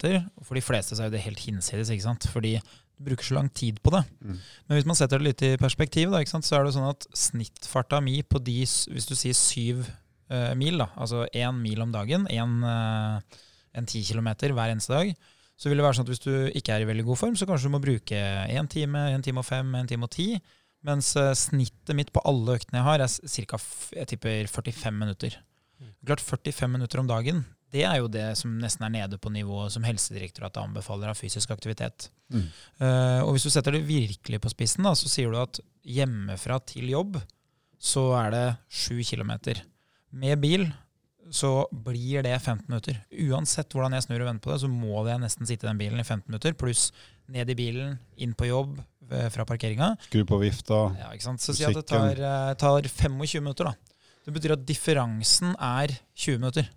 [0.43, 2.27] For de fleste så er det helt hinsides, ikke sant.
[2.33, 4.03] Fordi du bruker så lang tid på det.
[4.19, 4.39] Mm.
[4.67, 7.07] Men hvis man setter det litt i perspektiv, da, sant, så er det sånn at
[7.15, 11.95] snittfarta mi på de, hvis du sier syv eh, mil, da, altså én mil om
[11.95, 13.39] dagen, én uh,
[13.79, 15.13] en ti kilometer hver eneste dag,
[15.59, 17.47] så vil det være sånn at hvis du ikke er i veldig god form, så
[17.49, 18.23] kanskje du må bruke
[18.55, 20.31] én time, én time og fem, én time og ti.
[20.87, 23.59] Mens eh, snittet mitt på alle øktene jeg har, er ca.
[23.59, 25.39] 45 minutter.
[26.07, 27.43] Klart 45 minutter om dagen,
[27.75, 31.51] det er jo det som nesten er nede på nivået som Helsedirektoratet anbefaler av fysisk
[31.53, 32.09] aktivitet.
[32.33, 32.47] Mm.
[32.81, 36.59] Uh, og hvis du setter det virkelig på spissen, da, så sier du at hjemmefra
[36.71, 37.19] til jobb
[37.79, 39.61] så er det 7 kilometer.
[40.11, 40.65] Med bil
[41.35, 42.99] så blir det 15 minutter.
[43.29, 45.81] Uansett hvordan jeg snur og vender på det, så må jeg nesten sitte i den
[45.81, 46.89] bilen i 15 minutter, pluss
[47.33, 48.79] ned i bilen, inn på jobb
[49.11, 49.93] eh, fra parkeringa.
[50.09, 50.87] Skru på vifta.
[50.99, 51.45] Ja, ikke sant?
[51.45, 53.99] Så si at det tar, eh, tar 25 minutter, da.
[54.25, 56.69] Det betyr at differansen er 20 minutter.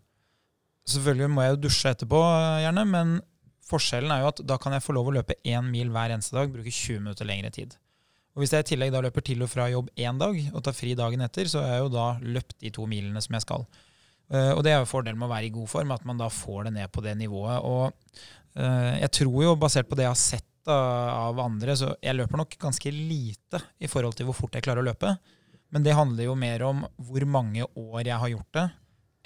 [0.87, 3.13] Selvfølgelig må jeg jo dusje etterpå, eh, gjerne, men
[3.71, 6.35] forskjellen er jo at da kan jeg få lov å løpe én mil hver eneste
[6.35, 7.77] dag, bruke 20 minutter lengre tid.
[8.31, 10.75] Og Hvis jeg i tillegg da løper til og fra jobb én dag, og tar
[10.75, 13.65] fri dagen etter, så har jeg jo da løpt de to milene som jeg skal.
[14.31, 16.29] Eh, og det er jo fordelen med å være i god form, at man da
[16.31, 17.59] får det ned på det nivået.
[17.67, 17.91] Og
[18.55, 22.37] eh, jeg tror jo, basert på det jeg har sett av andre, så jeg løper
[22.37, 25.15] nok ganske lite i forhold til hvor fort jeg klarer å løpe.
[25.73, 28.65] Men det handler jo mer om hvor mange år jeg har gjort det,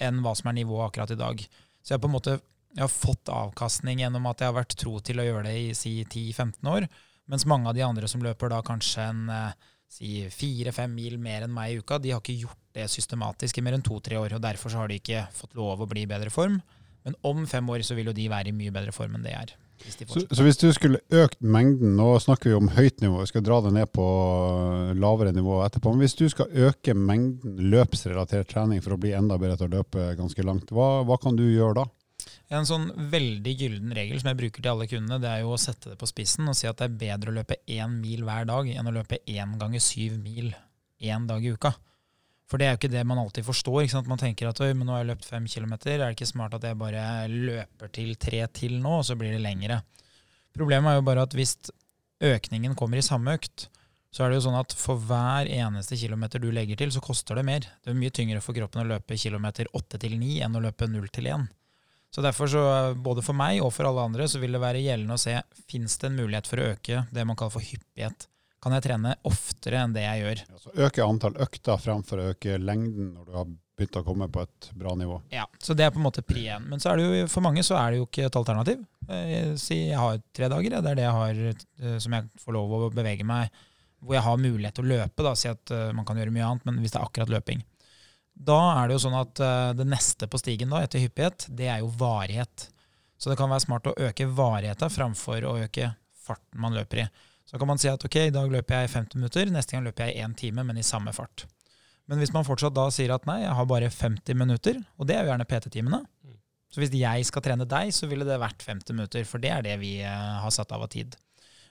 [0.06, 1.42] enn hva som er nivået akkurat i dag.
[1.84, 2.38] Så jeg har på en måte
[2.80, 5.98] har fått avkastning gjennom at jeg har vært tro til å gjøre det i si
[6.04, 6.86] 10-15 år.
[7.30, 11.46] Mens mange av de andre som løper da kanskje en eh, si fire-fem mil mer
[11.46, 14.36] enn meg i uka, de har ikke gjort det systematisk i mer enn to-tre år.
[14.36, 16.60] og Derfor så har de ikke fått lov å bli i bedre form.
[17.06, 19.34] Men om fem år så vil jo de være i mye bedre form enn det
[19.36, 19.54] er.
[19.84, 23.20] Hvis de Så, så hvis du skulle økt mengden, nå snakker vi om høyt nivå,
[23.20, 26.96] vi skal dra det ned på øh, lavere nivå etterpå, men hvis du skal øke
[26.96, 31.20] mengden løpsrelatert trening for å bli enda bedre til å løpe ganske langt, hva, hva
[31.20, 31.86] kan du gjøre da?
[32.56, 35.60] En sånn veldig gyllen regel som jeg bruker til alle kundene, det er jo å
[35.60, 38.48] sette det på spissen og si at det er bedre å løpe én mil hver
[38.48, 40.54] dag enn å løpe én ganger syv mil
[41.02, 41.74] én dag i uka.
[42.46, 43.88] For det er jo ikke det man alltid forstår.
[44.06, 46.54] Man tenker at «Oi, men nå har jeg løpt fem kilometer, er det ikke smart
[46.54, 49.80] at jeg bare løper til tre til nå, og så blir det lengre?
[50.56, 51.56] Problemet er jo bare at hvis
[52.24, 53.66] økningen kommer i samme økt,
[54.14, 57.36] så er det jo sånn at for hver eneste kilometer du legger til, så koster
[57.36, 57.66] det mer.
[57.84, 60.88] Det er mye tyngre for kroppen å løpe kilometer åtte til ni enn å løpe
[60.88, 61.44] null til én.
[62.14, 62.62] Så derfor, så,
[62.94, 65.34] både for meg og for alle andre, så vil det være gjeldende å se
[65.68, 68.28] fins det en mulighet for å øke det man kaller for hyppighet.
[68.66, 70.40] Kan jeg trene oftere enn det jeg gjør?
[70.58, 74.42] Så øke antall økter fremfor å øke lengden når du har begynt å komme på
[74.42, 75.20] et bra nivå.
[75.30, 76.64] Ja, Så det er på en måte pri én.
[76.66, 78.80] Men så er det jo, for mange så er det jo ikke et alternativ.
[79.06, 82.56] Eh, si jeg har tre dager, det er det jeg har eh, som jeg får
[82.56, 83.54] lov å bevege meg
[84.02, 85.28] hvor jeg har mulighet til å løpe.
[85.28, 87.62] da, Si at uh, man kan gjøre mye annet, men hvis det er akkurat løping.
[88.50, 89.40] Da er det jo sånn at
[89.78, 92.66] det neste på stigen da, etter hyppighet, det er jo varighet.
[93.16, 95.88] Så det kan være smart å øke varigheta framfor å øke
[96.26, 97.08] farten man løper i.
[97.46, 99.86] Så kan man si at ok, i dag løper jeg i 50 minutter, neste gang
[99.86, 101.46] løper jeg i én time, men i samme fart.
[102.10, 105.16] Men hvis man fortsatt da sier at nei, jeg har bare 50 minutter, og det
[105.16, 106.34] er jo gjerne PT-timene mm.
[106.74, 109.62] Så hvis jeg skal trene deg, så ville det vært 50 minutter, for det er
[109.64, 111.14] det vi uh, har satt av av tid.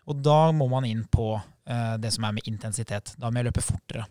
[0.09, 3.15] Og da må man inn på eh, det som er med intensitet.
[3.17, 4.05] Da må jeg løpe fortere.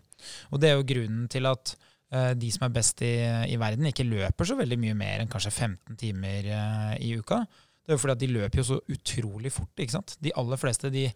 [0.51, 1.71] Og det er jo grunnen til at
[2.11, 3.13] eh, de som er best i,
[3.47, 7.45] i, verden, ikke løper så veldig mye mer enn kanskje 15 timer eh, i uka.
[7.85, 9.71] Det er jo fordi at de løper jo så utrolig fort.
[9.79, 10.17] ikke sant?
[10.19, 11.07] De aller fleste, de,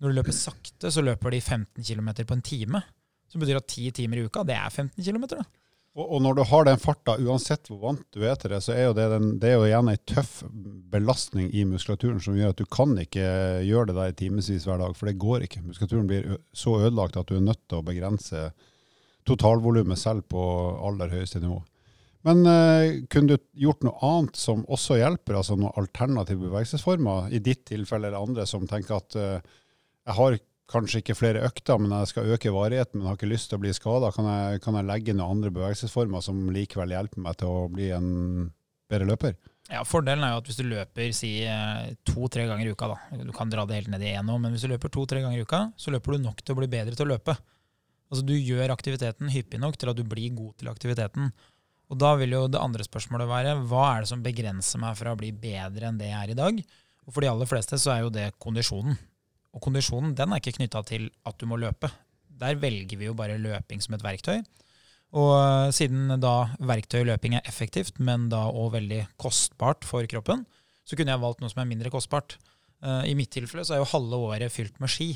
[0.00, 2.82] når du løper sakte, så løper de 15 km på en time.
[3.30, 5.24] Så betyr at 10 timer i uka, det er 15 km.
[5.96, 8.74] Og, og, når du har den farta, uansett hvor vant du er til det, så
[8.74, 10.42] er jo det, den, det er jo igjen ei tøff
[10.92, 13.24] belastning i muskulaturen som gjør at du kan ikke
[13.64, 15.64] gjøre det der i timevis hver dag, for det går ikke.
[15.64, 18.50] Muskulaturen blir så ødelagt at du er nødt til å begrense
[19.26, 20.44] totalvolumet selv på
[20.86, 21.62] aller høyeste nivå.
[22.26, 27.40] Men uh, kunne du gjort noe annet som også hjelper, altså noen alternative bevegelsesformer, i
[27.40, 29.56] ditt tilfelle eller andre som tenker at uh,
[30.06, 30.38] jeg har
[30.70, 33.62] kanskje ikke flere økter, men jeg skal øke varigheten, men har ikke lyst til å
[33.62, 34.28] bli skada, kan,
[34.62, 38.08] kan, jeg legge noen andre bevegelsesformer som likevel hjelper meg til å bli en
[38.90, 39.36] bedre løper?
[39.66, 41.30] Ja, Fordelen er jo at hvis du løper si
[42.06, 44.54] to-tre ganger i uka, da, du kan dra det helt ned i én òg, men
[44.54, 46.94] hvis du løper to-tre ganger i uka, så løper du nok til å bli bedre
[46.94, 47.34] til å løpe.
[48.06, 51.32] Altså Du gjør aktiviteten hyppig nok til at du blir god til aktiviteten.
[51.90, 55.14] Og Da vil jo det andre spørsmålet være hva er det som begrenser meg fra
[55.14, 56.62] å bli bedre enn det jeg er i dag?
[57.06, 58.98] Og For de aller fleste så er jo det kondisjonen.
[59.56, 61.88] Og kondisjonen den er ikke knytta til at du må løpe.
[62.36, 64.42] Der velger vi jo bare løping som et verktøy.
[65.16, 70.44] Og eh, siden da verktøy løping er effektivt, men da òg veldig kostbart for kroppen,
[70.86, 72.36] så kunne jeg valgt noe som er mindre kostbart.
[72.84, 75.14] Eh, I mitt tilfelle så er jo halve året fylt med ski.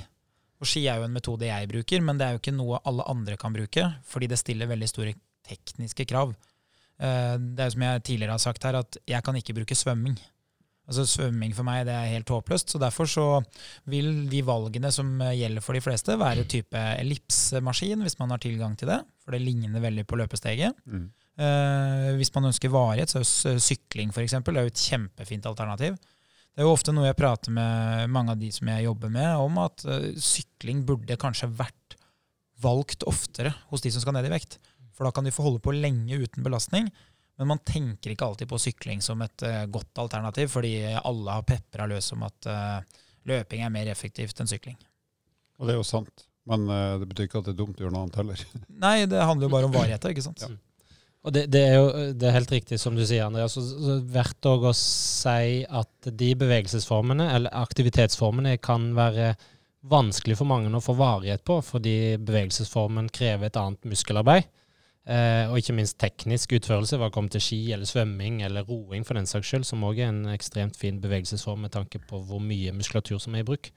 [0.61, 3.05] Og ski er jo en metode jeg bruker, men det er jo ikke noe alle
[3.11, 5.14] andre kan bruke, fordi det stiller veldig store
[5.48, 6.35] tekniske krav.
[7.00, 9.76] Eh, det er jo som jeg tidligere har sagt her, at jeg kan ikke bruke
[9.76, 10.16] svømming.
[10.90, 12.72] Altså Svømming for meg det er helt håpløst.
[12.72, 13.26] så Derfor så
[13.90, 18.74] vil de valgene som gjelder for de fleste, være type ellipsemaskin, hvis man har tilgang
[18.79, 18.98] til det.
[19.22, 20.74] For det ligner veldig på løpesteget.
[20.90, 21.07] Mm.
[21.40, 25.94] Eh, hvis man ønsker varighet, så er sykling jo et kjempefint alternativ.
[26.50, 29.29] Det er jo ofte noe jeg prater med mange av de som jeg jobber med,
[29.38, 31.94] om at uh, sykling burde kanskje vært
[32.61, 34.59] valgt oftere hos de som skal ned i vekt.
[34.92, 36.90] For da kan de få holde på lenge uten belastning.
[37.40, 41.46] Men man tenker ikke alltid på sykling som et uh, godt alternativ, fordi alle har
[41.48, 44.76] pepra løs om at uh, løping er mer effektivt enn sykling.
[45.57, 46.26] Og det er jo sant.
[46.48, 48.42] Men uh, det betyr ikke at det er dumt å gjøre noe annet heller.
[48.85, 50.44] Nei, det handler jo bare om varigheten, ikke sant.
[50.44, 50.53] Ja.
[51.20, 53.57] Og det, det, er jo det er helt riktig som du sier, Andreas.
[53.57, 59.35] Så, så verdt å si at de bevegelsesformene, eller aktivitetsformene, kan være
[59.88, 64.48] vanskelig for mange å få varighet på, fordi bevegelsesformen krever et annet muskelarbeid.
[65.08, 69.16] Eh, og ikke minst teknisk utførelse, hva kommer til ski eller svømming eller roing for
[69.16, 72.74] den saks skyld, som òg er en ekstremt fin bevegelsesform med tanke på hvor mye
[72.76, 73.72] muskulatur som er i bruk.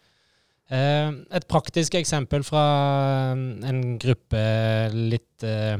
[0.73, 1.09] Eh,
[1.39, 2.65] et praktisk eksempel fra
[3.33, 4.43] en gruppe
[4.93, 5.79] litt eh,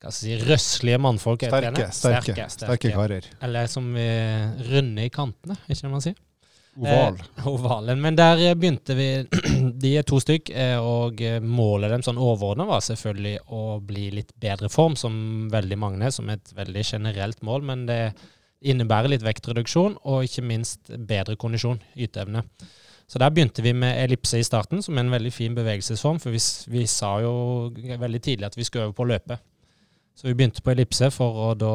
[0.00, 1.42] hva skal jeg si, røslige mannfolk.
[1.44, 3.26] Sterke, sterke, sterke, sterke karer.
[3.44, 4.08] Eller som vi
[4.70, 6.16] runde i kantene, ikke det man sier?
[6.80, 7.18] Oval.
[7.20, 8.00] Eh, ovalen.
[8.00, 9.10] Men der eh, begynte vi
[9.80, 14.10] De er to stykk, eh, og eh, målet dem sånn overordna var selvfølgelig å bli
[14.18, 15.14] litt bedre form, som
[15.52, 17.64] veldig mange, som et veldig generelt mål.
[17.70, 18.02] Men det
[18.60, 22.44] innebærer litt vektreduksjon, og ikke minst bedre kondisjon, yteevne.
[23.10, 26.20] Så der begynte vi med ellipse i starten, som er en veldig fin bevegelsesform.
[26.22, 27.32] For vi, vi sa jo
[27.74, 29.40] veldig tidlig at vi skulle øve på å løpe.
[30.14, 31.74] Så vi begynte på ellipse for å da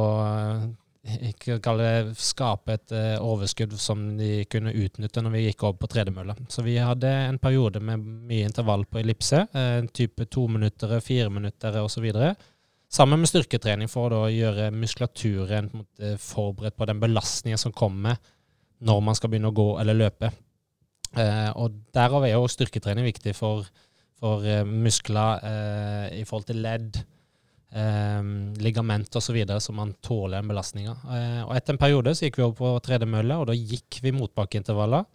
[1.06, 5.78] ikke kalle det skape et uh, overskudd som de kunne utnytte når vi gikk over
[5.84, 6.36] på tredemølle.
[6.50, 11.30] Så vi hadde en periode med mye intervall på ellipse, uh, type to minutter, fire
[11.30, 12.08] minutter osv.
[12.96, 18.18] Sammen med styrketrening for å gjøre muskulaturen måte, forberedt på den belastningen som kommer
[18.86, 20.30] når man skal begynne å gå eller løpe.
[21.15, 23.63] Og Derav er jo styrketrening viktig for,
[24.20, 25.46] for muskler
[26.12, 27.00] i forhold til ledd
[27.76, 28.22] eh,
[28.64, 30.96] ligament osv., så, man tåler den belastninga.
[31.18, 34.16] Eh, og etter en periode så gikk vi over på tredemølle, og da gikk vi
[34.16, 35.06] motbakkeintervaller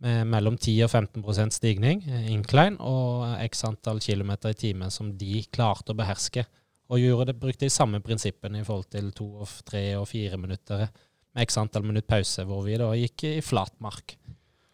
[0.00, 5.12] med mellom 10 og 15% stigning, eh, incline, og x antall kilometer i timen som
[5.18, 6.46] de klarte å beherske.
[6.90, 10.40] Og gjorde det, brukte de samme prinsippene i forhold til to, og tre og fire
[10.40, 10.88] minutter
[11.34, 14.16] med x antall minutt pause, hvor vi da gikk i flat mark.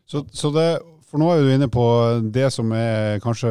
[0.06, 0.68] Så, så det,
[1.06, 1.84] for nå er du inne på
[2.34, 3.50] det som er kanskje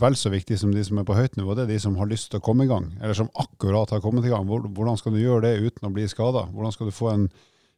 [0.00, 1.54] vel så viktig som de som er på høyt nivå.
[1.54, 4.02] Det er de som har lyst til å komme i gang, eller som akkurat har
[4.02, 4.48] kommet i gang.
[4.48, 6.48] Hvordan skal du gjøre det uten å bli skada?
[6.50, 7.28] Hvordan skal du få en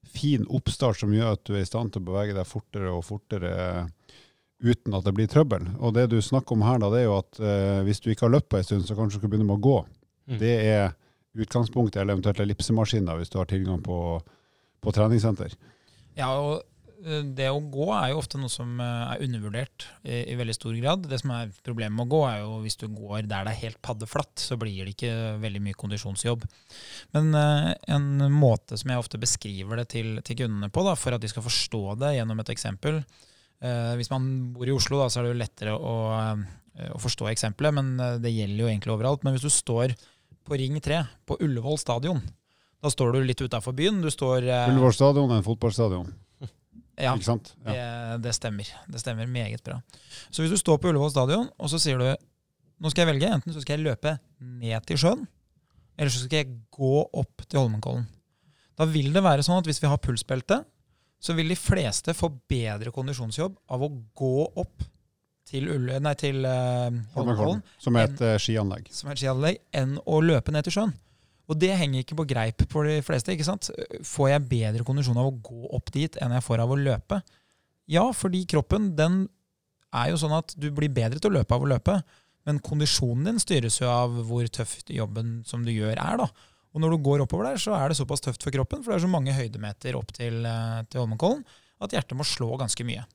[0.09, 3.05] fin oppstart som gjør at du er i stand til å bevege deg fortere og
[3.05, 3.53] fortere
[4.65, 5.69] uten at det blir trøbbel?
[5.77, 8.31] Og det du snakker om her, da, det er jo at eh, hvis du ikke
[8.31, 9.77] har løpt på en stund, så kanskje du skal begynne med å gå.
[10.29, 10.39] Mm.
[10.41, 10.97] Det er
[11.39, 13.99] utgangspunktet, eller eventuelt ellipsemaskiner, hvis du har tilgang på,
[14.81, 15.53] på treningssenter.
[16.19, 16.68] Ja, og eh,
[16.99, 20.75] det å gå er jo ofte noe som eh, er undervurdert i, i veldig stor
[20.81, 21.07] grad.
[21.11, 23.63] Det som er problemet med å gå, er jo hvis du går der det er
[23.63, 26.45] helt paddeflatt, så blir det ikke veldig mye kondisjonsjobb.
[27.17, 31.15] Men uh, en måte som jeg ofte beskriver det til, til kundene på, da, for
[31.15, 35.11] at de skal forstå det gjennom et eksempel uh, Hvis man bor i Oslo, da,
[35.13, 36.59] så er det jo lettere å, uh,
[36.95, 39.25] å forstå eksempelet, men eh, det gjelder jo egentlig overalt.
[39.27, 39.95] Men hvis du står
[40.49, 42.23] på Ring 3 på Ullevål stadion,
[42.79, 44.01] da står du litt utafor byen.
[44.05, 46.13] Du står eh, Ullevål stadion er en fotballstadion,
[46.99, 47.15] ja?
[47.15, 47.45] Ja.
[47.69, 48.71] det, det stemmer.
[48.91, 49.79] Det stemmer meget bra.
[50.31, 52.09] Så hvis du står på Ullevål stadion, og så sier du
[52.79, 55.25] nå skal jeg velge, enten så skal jeg løpe ned til sjøen,
[55.99, 58.05] eller så skal jeg gå opp til Holmenkollen.
[58.79, 60.61] Da vil det være sånn at hvis vi har pulsbelte,
[61.19, 64.87] så vil de fleste få bedre kondisjonsjobb av å gå opp
[65.49, 68.91] til, Ulle, nei, til uh, Holmenkollen, Som er et uh, skianlegg.
[68.95, 70.95] som er et skianlegg, enn å løpe ned til sjøen.
[71.49, 73.33] Og det henger ikke på greip for de fleste.
[73.33, 73.71] ikke sant?
[74.05, 77.23] Får jeg bedre kondisjon av å gå opp dit enn jeg får av å løpe?
[77.89, 79.23] Ja, fordi kroppen den
[79.97, 81.97] er jo sånn at du blir bedre til å løpe av å løpe.
[82.49, 86.21] Men kondisjonen din styres jo av hvor tøff jobben som du gjør, er.
[86.21, 86.29] da.
[86.77, 89.01] Og når du går oppover der, så er det såpass tøft for kroppen, for det
[89.01, 91.45] er så mange høydemeter opp til, eh, til Holmenkollen,
[91.81, 93.07] at hjertet må slå ganske mye.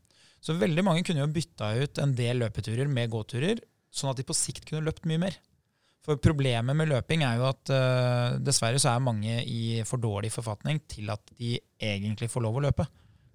[0.43, 3.61] Så veldig mange kunne jo bytta ut en del løpeturer med gåturer,
[3.93, 5.37] sånn at de på sikt kunne løpt mye mer.
[6.03, 10.33] For problemet med løping er jo at uh, dessverre så er mange i for dårlig
[10.33, 12.87] forfatning til at de egentlig får lov å løpe.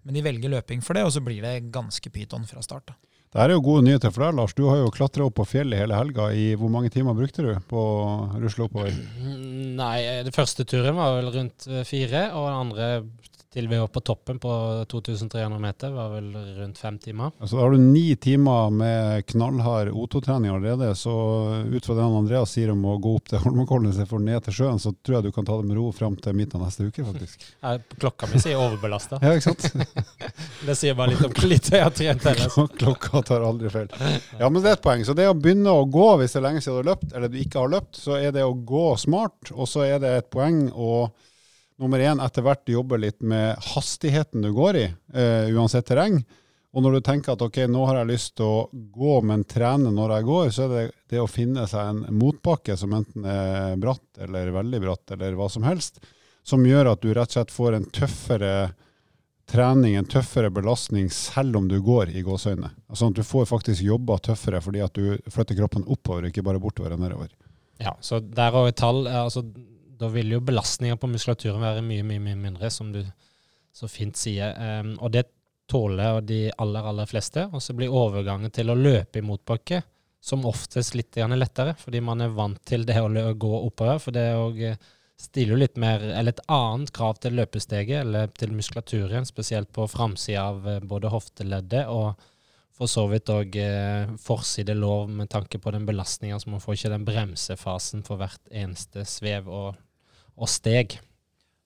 [0.05, 2.93] Men de velger løping for det, og så blir det ganske pyton fra start.
[2.93, 3.09] da.
[3.29, 4.55] Det er jo gode nyheter for deg, Lars.
[4.57, 6.31] Du har jo klatra opp på fjellet hele helga.
[6.33, 8.05] I hvor mange timer brukte du på å
[8.41, 8.95] rusle oppover?
[9.21, 12.89] Nei, det første turen var vel rundt eh, fire, og den andre
[13.53, 14.51] til vi var på toppen på
[14.93, 16.27] 2300 meter, var vel
[16.59, 17.31] rundt fem timer.
[17.41, 20.91] Altså, da har du ni timer med knallhard O2-trening allerede.
[20.95, 21.15] Så
[21.73, 24.81] ut fra det Andreas sier om å gå opp til Holmenkollen istedenfor ned til sjøen,
[24.83, 27.07] så tror jeg du kan ta det med ro fram til midten av neste uke,
[27.07, 27.47] faktisk.
[27.65, 29.21] Ja, Klokka mi sier overbelasta.
[29.25, 29.65] Ja, ikke sant?
[30.69, 32.59] Det sier bare litt om hvor lite jeg har trent ellers.
[32.77, 33.89] Klokka tar aldri feil.
[34.39, 35.07] Ja, men det er et poeng.
[35.09, 37.33] Så det å begynne å gå hvis det er lenge siden du har løpt, eller
[37.33, 40.31] du ikke har løpt, så er det å gå smart, og så er det et
[40.35, 41.09] poeng å
[41.79, 46.21] nummer én etter hvert jobbe litt med hastigheten du går i, eh, uansett terreng.
[46.77, 49.91] Og når du tenker at ok, nå har jeg lyst til å gå, men trene
[49.95, 53.79] når jeg går, så er det det å finne seg en motbakke som enten er
[53.81, 56.03] bratt eller veldig bratt, eller hva som helst,
[56.45, 58.53] som gjør at du rett og slett får en tøffere
[59.49, 62.69] trening, en tøffere belastning, selv om du går i gåseøyne.
[62.93, 66.61] Sånn at du får faktisk jobba tøffere fordi at du flytter kroppen oppover, ikke bare
[66.61, 67.33] bortover og nedover.
[67.81, 69.45] Ja, så der et tall, altså,
[69.99, 73.03] da vil jo belastninga på muskulaturen være mye, mye, mye mindre, som du
[73.75, 74.55] så fint sier.
[74.57, 75.27] Um, og det
[75.69, 77.45] tåler de aller, aller fleste.
[77.53, 79.83] Og så blir overgangen til å løpe i motbakke
[80.21, 84.01] som oftest litt lettere, fordi man er vant til det å gå oppover.
[84.03, 84.63] For det òg
[85.19, 89.87] stiller jo litt mer, eller et annet krav til løpesteget, eller til muskulaturen, spesielt på
[89.91, 92.13] framsida av eh, både hofteleddet og
[92.79, 96.77] for så vidt òg eh, forside lår med tanke på den belastninga, så man får
[96.77, 99.73] ikke den bremsefasen for hvert eneste svev og,
[100.39, 100.99] og steg.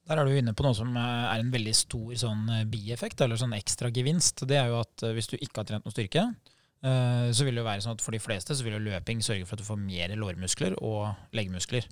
[0.08, 3.22] Der er du inne på noe som eh, er en veldig stor sånn eh, bieffekt,
[3.22, 4.42] eller sånn ekstra gevinst.
[4.50, 6.30] Det er jo at eh, hvis du ikke har trent noe styrke,
[6.82, 9.44] så vil det jo være sånn at for de fleste så vil jo løping sørge
[9.46, 11.85] for at du får mer lårmuskler og leggmuskler.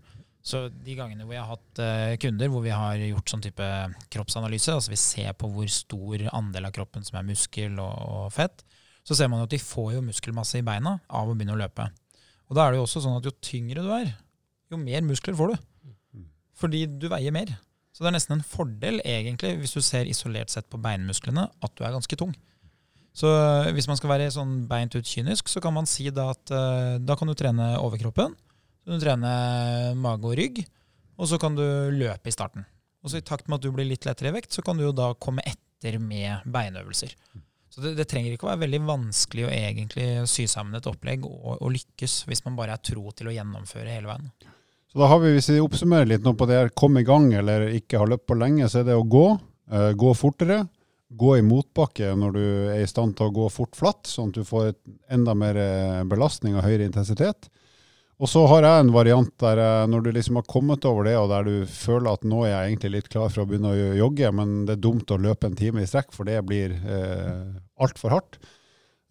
[0.42, 3.68] Så de gangene hvor jeg har hatt kunder hvor vi har gjort sånn type
[4.10, 8.64] kroppsanalyse, altså vi ser på hvor stor andel av kroppen som er muskel og fett,
[9.06, 11.86] så ser man at de får jo muskelmasse i beina av å begynne å løpe.
[12.50, 14.10] Og da er det jo også sånn at jo tyngre du er,
[14.74, 15.68] jo mer muskler får du.
[16.60, 17.54] Fordi du veier mer.
[17.90, 21.74] Så det er nesten en fordel, egentlig, hvis du ser isolert sett på beinmusklene, at
[21.76, 22.34] du er ganske tung.
[23.16, 26.28] Så øh, hvis man skal være sånn beint ut kynisk, så kan man si da
[26.32, 28.36] at øh, da kan du trene overkroppen,
[28.80, 29.32] så kan du trene
[29.98, 30.62] mage og rygg,
[31.20, 32.64] og så kan du løpe i starten.
[33.02, 34.86] Og så i takt med at du blir litt lettere i vekt, så kan du
[34.86, 37.16] jo da komme etter med beinøvelser.
[37.70, 41.26] Så det, det trenger ikke å være veldig vanskelig å egentlig sy sammen et opplegg
[41.26, 44.32] og, og lykkes, hvis man bare er tro til å gjennomføre hele veien.
[44.90, 47.28] Så da har vi, hvis vi oppsummerer litt nå på det her, kom i gang
[47.38, 49.26] eller ikke har løpt på lenge, så er det å gå,
[49.70, 50.64] eh, gå fortere,
[51.10, 54.40] gå i motbakke når du er i stand til å gå fort flatt, sånn at
[54.40, 54.72] du får
[55.10, 57.50] enda mer eh, belastning og høyere intensitet.
[58.20, 61.14] Og så har jeg en variant der eh, når du liksom har kommet over det,
[61.16, 63.92] og der du føler at nå er jeg egentlig litt klar for å begynne å
[63.96, 67.46] jogge, men det er dumt å løpe en time i strekk, for det blir eh,
[67.78, 68.42] altfor hardt.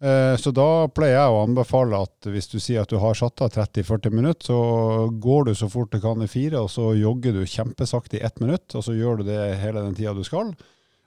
[0.00, 3.42] Eh, så da pleier jeg å anbefale at hvis du sier at du har satt
[3.44, 7.36] av 30-40 minutter, så går du så fort du kan i fire, og så jogger
[7.36, 10.54] du kjempesakte i ett minutt, og så gjør du det hele den tida du skal.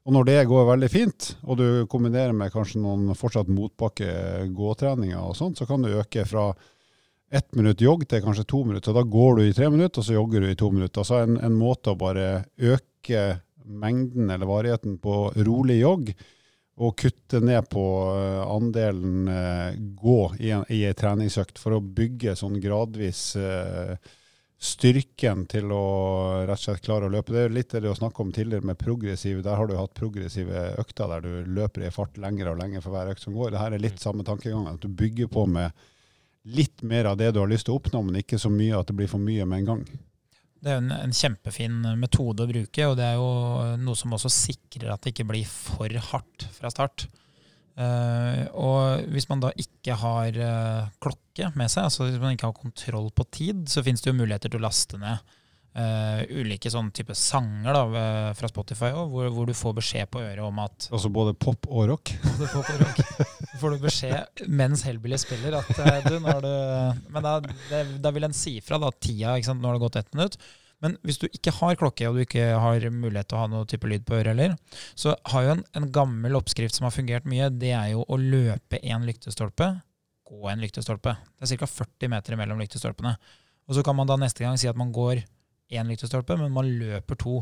[0.04, 5.18] Og når det går veldig fint, og du kombinerer med kanskje noen fortsatt motbakke gåtreninger
[5.18, 6.52] og sånt, så kan du øke fra
[7.34, 8.94] ett minutt jogg til kanskje to minutter.
[8.94, 11.02] Da går du i tre minutter, og så jogger du i to minutter.
[11.02, 13.24] Altså en, en måte å bare øke
[13.64, 16.12] mengden eller varigheten på rolig jogg,
[16.82, 17.86] og kutte ned på
[18.18, 20.66] eh, andelen eh, gå i en,
[20.98, 23.94] treningsøkt for å bygge sånn gradvis eh,
[24.64, 25.84] styrken til å
[26.48, 27.36] rett og slett klare å løpe.
[27.36, 29.44] Det er litt det du snakke om tidligere med progressive.
[29.46, 32.96] Der har du hatt progressive økter der du løper i fart lenger og lenger for
[32.96, 33.52] hver økt som går.
[33.54, 34.06] Dette er litt mm.
[34.06, 34.70] samme tankegang.
[34.72, 35.76] At du bygger på med
[36.44, 38.90] litt mer av det du har lyst til å oppnå, men ikke så mye at
[38.90, 39.86] det blir for mye med en gang.
[40.64, 43.28] Det er en, en kjempefin metode å bruke, og det er jo
[43.84, 47.08] noe som også sikrer at det ikke blir for hardt fra start.
[47.74, 52.52] Uh, og hvis man da ikke har uh, klokke med seg, altså hvis man ikke
[52.52, 55.34] har kontroll på tid, så finnes det jo muligheter til å laste ned
[55.78, 58.06] uh, ulike sånne type sanger da,
[58.38, 61.70] fra Spotify også, hvor, hvor, du får beskjed på øret om at Altså både pop
[61.70, 62.14] og rock?
[62.28, 63.04] Både pop og rock.
[63.62, 65.72] får du beskjed mens Hellbilly spiller at
[66.08, 66.54] du, når du
[67.14, 69.86] Men da, det, da vil en si fra da, tida, ikke sant, nå har det
[69.88, 70.40] gått ett minutt.
[70.84, 73.68] Men hvis du ikke har klokke, og du ikke har mulighet til å ha noe
[73.70, 74.58] type lyd på øret heller,
[75.00, 78.20] så har jo en, en, gammel oppskrift som har fungert mye, det er jo å
[78.20, 79.70] løpe én lyktestolpe,
[80.28, 81.16] gå en lyktestolpe.
[81.40, 81.70] Det er ca.
[81.72, 83.16] 40 meter mellom lyktestolpene.
[83.70, 85.24] Og så kan man da neste gang si at man går
[85.74, 87.40] én lyktestolpe, men man løper to.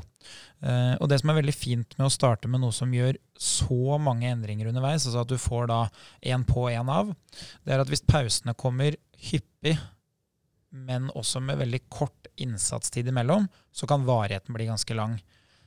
[0.63, 3.97] Uh, og det som er veldig fint med å starte med noe som gjør så
[4.01, 5.81] mange endringer underveis, altså at du får da
[6.33, 7.11] én på, én av,
[7.65, 8.97] det er at hvis pausene kommer
[9.31, 9.77] hyppig
[10.71, 15.17] men også med veldig kort innsatstid imellom, så kan varigheten bli ganske lang.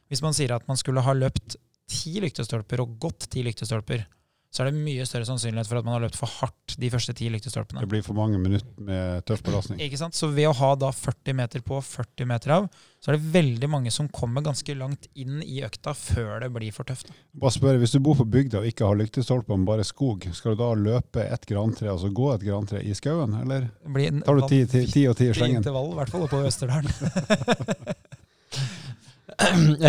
[0.09, 1.59] Hvis man sier at man skulle ha løpt
[1.91, 4.07] ti lyktestolper og gått ti lyktestolper,
[4.55, 7.11] så er det mye større sannsynlighet for at man har løpt for hardt de første
[7.19, 7.81] ti lyktestolpene.
[7.83, 9.81] Det blir for mange minutter med tøff belastning.
[9.83, 10.15] Ikke sant?
[10.15, 12.69] Så ved å ha da 40 meter på, 40 meter av,
[13.03, 16.71] så er det veldig mange som kommer ganske langt inn i økta før det blir
[16.77, 17.11] for tøft.
[17.35, 20.55] Bare spørre, Hvis du bor på bygda og ikke har lyktestolper, men bare skog, skal
[20.55, 23.67] du da løpe et grantre, altså gå et grantre i skauen, eller
[24.23, 25.59] tar du ti, ti, ti og ti i slengen?
[25.65, 26.95] Intervall, i hvert fall oppe på Østerdalen.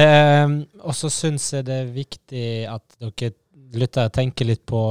[0.01, 0.49] eh,
[0.81, 3.37] og så syns jeg det er viktig at dere
[3.73, 4.81] lyttere tenker litt på,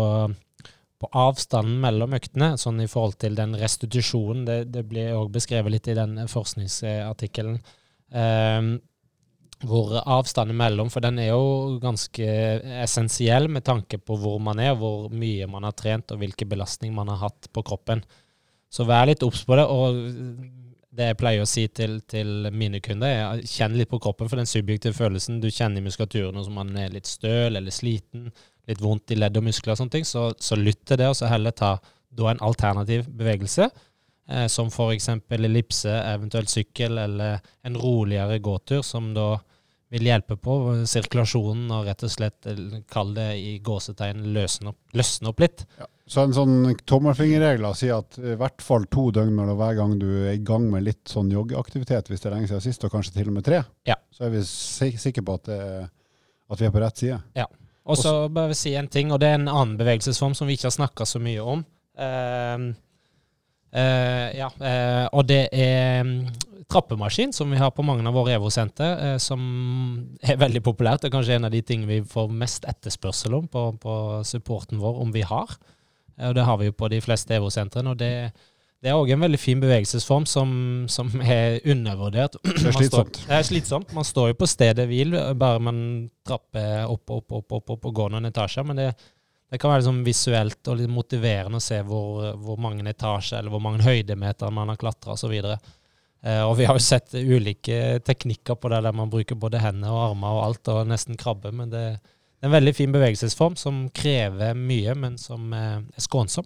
[0.98, 4.44] på, avstanden mellom øktene, sånn i forhold til den restitusjonen.
[4.48, 7.60] Det, det blir òg beskrevet litt i den forskningsartikkelen.
[8.14, 8.74] Um,
[9.64, 12.26] hvor avstanden mellom, for den er jo ganske
[12.84, 16.92] essensiell med tanke på hvor man er, hvor mye man har trent og hvilken belastning
[16.96, 18.02] man har hatt på kroppen.
[18.68, 19.64] Så vær litt obs på det.
[19.70, 20.02] og
[20.94, 24.38] det jeg pleier å si til, til mine kunder, er kjenn litt på kroppen for
[24.38, 25.40] den subjektive følelsen.
[25.42, 28.28] Du kjenner i muskulaturen som man er litt støl eller sliten
[28.68, 31.18] litt vondt i ledd og muskler og sånne ting, så, så lytt til det, og
[31.18, 31.76] så heller ta
[32.14, 33.68] da en alternativ bevegelse,
[34.30, 35.08] eh, som f.eks.
[35.34, 39.34] ellipse, eventuelt sykkel, eller en roligere gåtur, som da
[39.94, 40.54] vil hjelpe på
[40.90, 45.66] sirkulasjonen og rett og slett, eh, kall det i gåsetegn, løsne opp, løsne opp litt.
[45.78, 45.90] Ja.
[46.10, 50.08] Så en sånn tommelfingerregel sier at i hvert fall to døgn mellom hver gang du
[50.26, 53.14] er i gang med litt sånn joggeaktivitet, hvis det er lenge siden sist, og kanskje
[53.16, 53.96] til og med tre, ja.
[54.12, 55.86] så er vi sikre på at, det,
[56.52, 57.20] at vi er på rett side.
[57.38, 57.48] Ja.
[57.84, 60.56] Og så bør vi si en ting, og det er en annen bevegelsesform som vi
[60.56, 61.64] ikke har snakka så mye om.
[62.00, 62.70] Uh,
[63.76, 66.14] uh, ja, uh, og det er um,
[66.70, 69.44] trappemaskin, som vi har på mange av våre EVO-senter, uh, som
[70.24, 71.04] er veldig populært.
[71.04, 74.80] Det er kanskje en av de tingene vi får mest etterspørsel om på, på supporten
[74.80, 75.52] vår, om vi har.
[76.24, 77.90] og det har vi jo på de fleste EVO-sentrene.
[77.90, 78.32] og det er
[78.84, 80.50] det er òg en veldig fin bevegelsesform som,
[80.92, 82.34] som er undervurdert.
[82.44, 83.16] Det er slitsomt.
[83.16, 83.94] Står, det er slitsomt.
[83.96, 85.78] Man står jo på stedet hvil, bare man
[86.28, 88.66] trapper opp opp, opp, opp, opp og går noen etasjer.
[88.68, 88.90] Men det,
[89.48, 93.54] det kan være liksom visuelt og litt motiverende å se hvor, hvor mange etasjer eller
[93.54, 95.32] hvor mange høydemeter man har klatra osv.
[95.32, 99.96] Eh, og vi har jo sett ulike teknikker på det der man bruker både hender
[99.96, 101.54] og armer og alt, og nesten krabbe.
[101.56, 106.44] Men det, det er en veldig fin bevegelsesform som krever mye, men som er skånsom.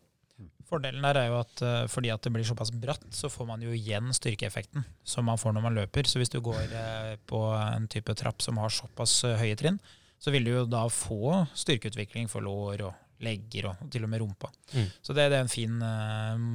[0.69, 3.63] Fordelen der er jo at uh, fordi at det blir såpass bratt, så får man
[3.65, 6.09] jo igjen styrkeeffekten som man får når man løper.
[6.09, 9.81] Så hvis du går uh, på en type trapp som har såpass uh, høye trinn,
[10.21, 14.13] så vil du jo da få styrkeutvikling for lår og legger og, og til og
[14.13, 14.51] med rumpa.
[14.75, 14.91] Mm.
[15.03, 15.81] Så det, det, er en fin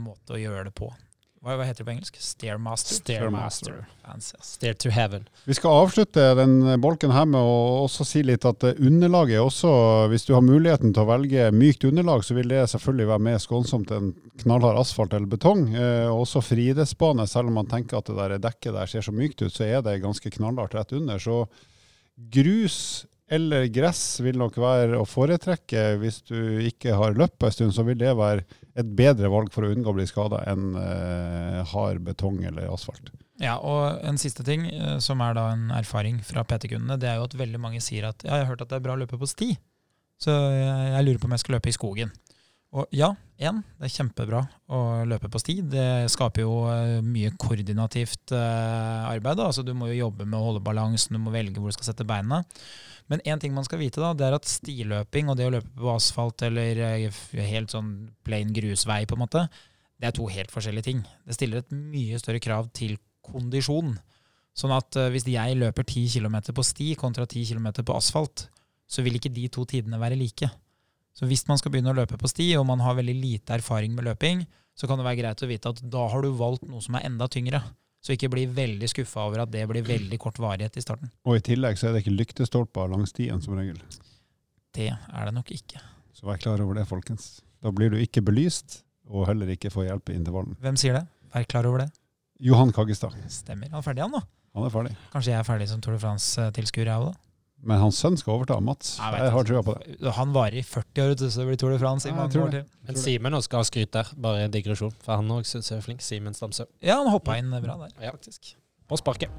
[0.03, 0.87] måte å gjøre det på.
[1.43, 2.17] Hva, hva heter det på engelsk?
[2.23, 2.95] Stairmaster?
[3.01, 3.81] Stairmaster.
[4.05, 4.53] Fancy, ass.
[4.55, 5.25] Stair to heaven.
[5.43, 9.43] Vi skal avslutte den bolken her med å også si litt at eh, underlaget er
[9.43, 9.73] også,
[10.13, 13.43] hvis du har muligheten til å velge mykt underlag, så vil det selvfølgelig være mer
[13.43, 14.13] skånsomt enn
[14.45, 15.67] knallhard asfalt eller betong.
[15.75, 19.43] Eh, også friidrettsbane, selv om man tenker at det der dekket der ser så mykt
[19.43, 21.19] ut, så er det ganske knallhardt rett under.
[21.19, 21.43] Så
[22.31, 22.79] grus
[23.27, 25.89] eller gress vil nok være å foretrekke.
[25.99, 28.47] Hvis du ikke har løpt på en stund, så vil det være
[28.79, 33.11] et bedre valg for å unngå å bli skada enn eh, hard betong eller asfalt.
[33.41, 37.19] Ja, og en siste ting, eh, som er da en erfaring fra PT-kundene, det er
[37.19, 39.01] jo at veldig mange sier at ja, jeg har hørt at det er bra å
[39.03, 39.51] løpe på sti,
[40.21, 42.13] så jeg, jeg lurer på om jeg skal løpe i skogen.
[42.73, 43.11] Og ja,
[43.45, 44.39] én, det er kjempebra
[44.73, 44.79] å
[45.09, 45.55] løpe på sti.
[45.69, 49.37] Det skaper jo eh, mye koordinativt eh, arbeid.
[49.39, 49.49] Da.
[49.49, 51.91] Altså, du må jo jobbe med å holde balansen, du må velge hvor du skal
[51.91, 52.43] sette beina.
[53.11, 55.73] Men én ting man skal vite, da, det er at stiløping og det å løpe
[55.75, 57.21] på asfalt eller eh,
[57.51, 57.93] helt sånn
[58.25, 59.45] plain grusvei, på en måte,
[59.99, 61.03] det er to helt forskjellige ting.
[61.27, 63.93] Det stiller et mye større krav til kondisjon.
[64.57, 68.47] Sånn at hvis jeg løper 10 km på sti kontra 10 km på asfalt,
[68.85, 70.49] så vil ikke de to tidene være like.
[71.13, 73.93] Så hvis man skal begynne å løpe på sti, og man har veldig lite erfaring
[73.93, 74.43] med løping,
[74.73, 77.05] så kan det være greit å vite at da har du valgt noe som er
[77.09, 77.61] enda tyngre.
[78.03, 81.11] Så ikke bli veldig skuffa over at det blir veldig kort varighet i starten.
[81.23, 83.77] Og i tillegg så er det ikke lyktestolper langs stien som regel.
[84.75, 85.79] Det er det nok ikke.
[86.17, 87.37] Så vær klar over det, folkens.
[87.63, 90.57] Da blir du ikke belyst, og heller ikke får hjelp i intervallen.
[90.63, 91.05] Hvem sier det?
[91.31, 91.91] Vær klar over det.
[92.43, 93.15] Johan Kaggestad.
[93.31, 93.69] Stemmer.
[93.71, 94.23] Han er ferdig, han nå.
[94.57, 94.97] Han er ferdig.
[95.13, 97.32] Kanskje jeg er ferdig som Tour de France-tilskuer, jeg òg, da.
[97.63, 98.97] Men hans sønn skal overta, Mats.
[98.99, 100.11] Jeg Jeg har trua på det.
[100.17, 102.65] Han varer i 40 år, så det blir Tour de France i mange år til.
[102.87, 104.91] Men Simen skal ha skryt der, bare en digresjon.
[105.03, 106.01] For han òg syns jeg er flink.
[106.03, 106.65] Simen Stamsø.
[106.83, 108.11] Ja, han hoppa inn bra der, Ja.
[108.11, 108.55] faktisk.
[108.89, 109.29] På sparket.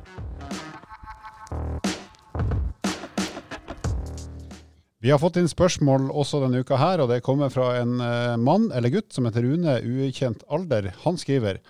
[5.04, 7.98] Vi har fått inn spørsmål også denne uka her, og det kommer fra en
[8.40, 10.94] mann eller gutt som heter Rune, ukjent alder.
[11.04, 11.60] Han skriver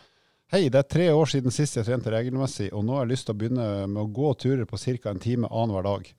[0.53, 3.27] Hei, det er tre år siden sist jeg trente regelmessig, og nå har jeg lyst
[3.27, 5.11] til å begynne med å gå turer på ca.
[5.11, 6.13] en time annenhver dag.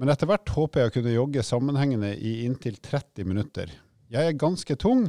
[0.00, 3.70] Men etter hvert håper jeg å kunne jogge sammenhengende i inntil 30 minutter.
[4.10, 5.06] Jeg er ganske tung,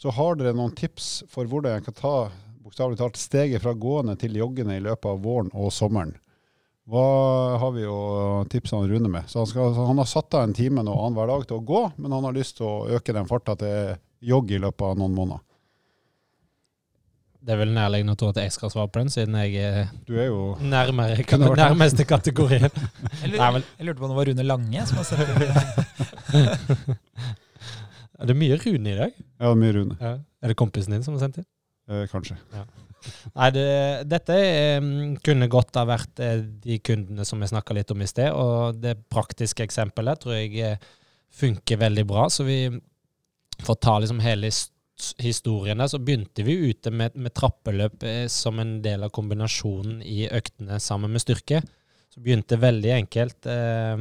[0.00, 2.14] så har dere noen tips for hvordan jeg kan ta
[2.62, 6.14] bokstavelig talt steget fra gående til joggende i løpet av våren og sommeren?
[6.88, 7.04] Hva
[7.62, 9.28] har vi å tipse Rune med?
[9.30, 11.82] Så han, skal, han har satt av en time nå annenhver dag til å gå,
[12.00, 13.94] men han har lyst til å øke den farta til
[14.32, 15.44] jogg i løpet av noen måneder.
[17.42, 19.88] Det er vel nærliggende å tro at jeg skal svare på den, siden jeg er
[20.06, 21.16] Du er jo nærmere,
[21.58, 22.68] nærmeste kategorien.
[23.22, 26.96] Jeg lurte på om det var Rune Lange som har sett det.
[28.22, 29.16] Er det mye Rune i dag?
[29.42, 29.96] ja, mye Rune.
[30.00, 30.12] Ja.
[30.42, 31.48] Er det kompisen din som har sendt inn?
[31.90, 32.36] Eh, kanskje.
[33.34, 33.66] Nei, det,
[34.06, 34.84] dette eh,
[35.26, 38.30] kunne godt ha vært eh, de kundene som vi snakka litt om i sted.
[38.38, 40.90] Og det praktiske eksempelet tror jeg eh,
[41.34, 42.28] funker veldig bra.
[42.30, 42.60] Så vi
[43.66, 44.71] får ta liksom hele his- historien
[45.18, 45.88] der.
[45.88, 50.80] Så begynte vi ute med, med trappeløp eh, som en del av kombinasjonen i øktene
[50.80, 51.62] sammen med styrke.
[52.12, 53.96] Så begynte veldig enkelt eh,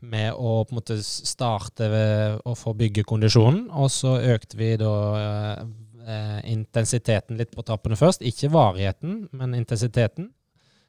[0.00, 3.68] med å på en måte starte ved å få bygge kondisjonen.
[3.70, 5.62] Og så økte vi da eh,
[6.08, 8.24] eh, intensiteten litt på trappene først.
[8.26, 10.32] Ikke varigheten, men intensiteten.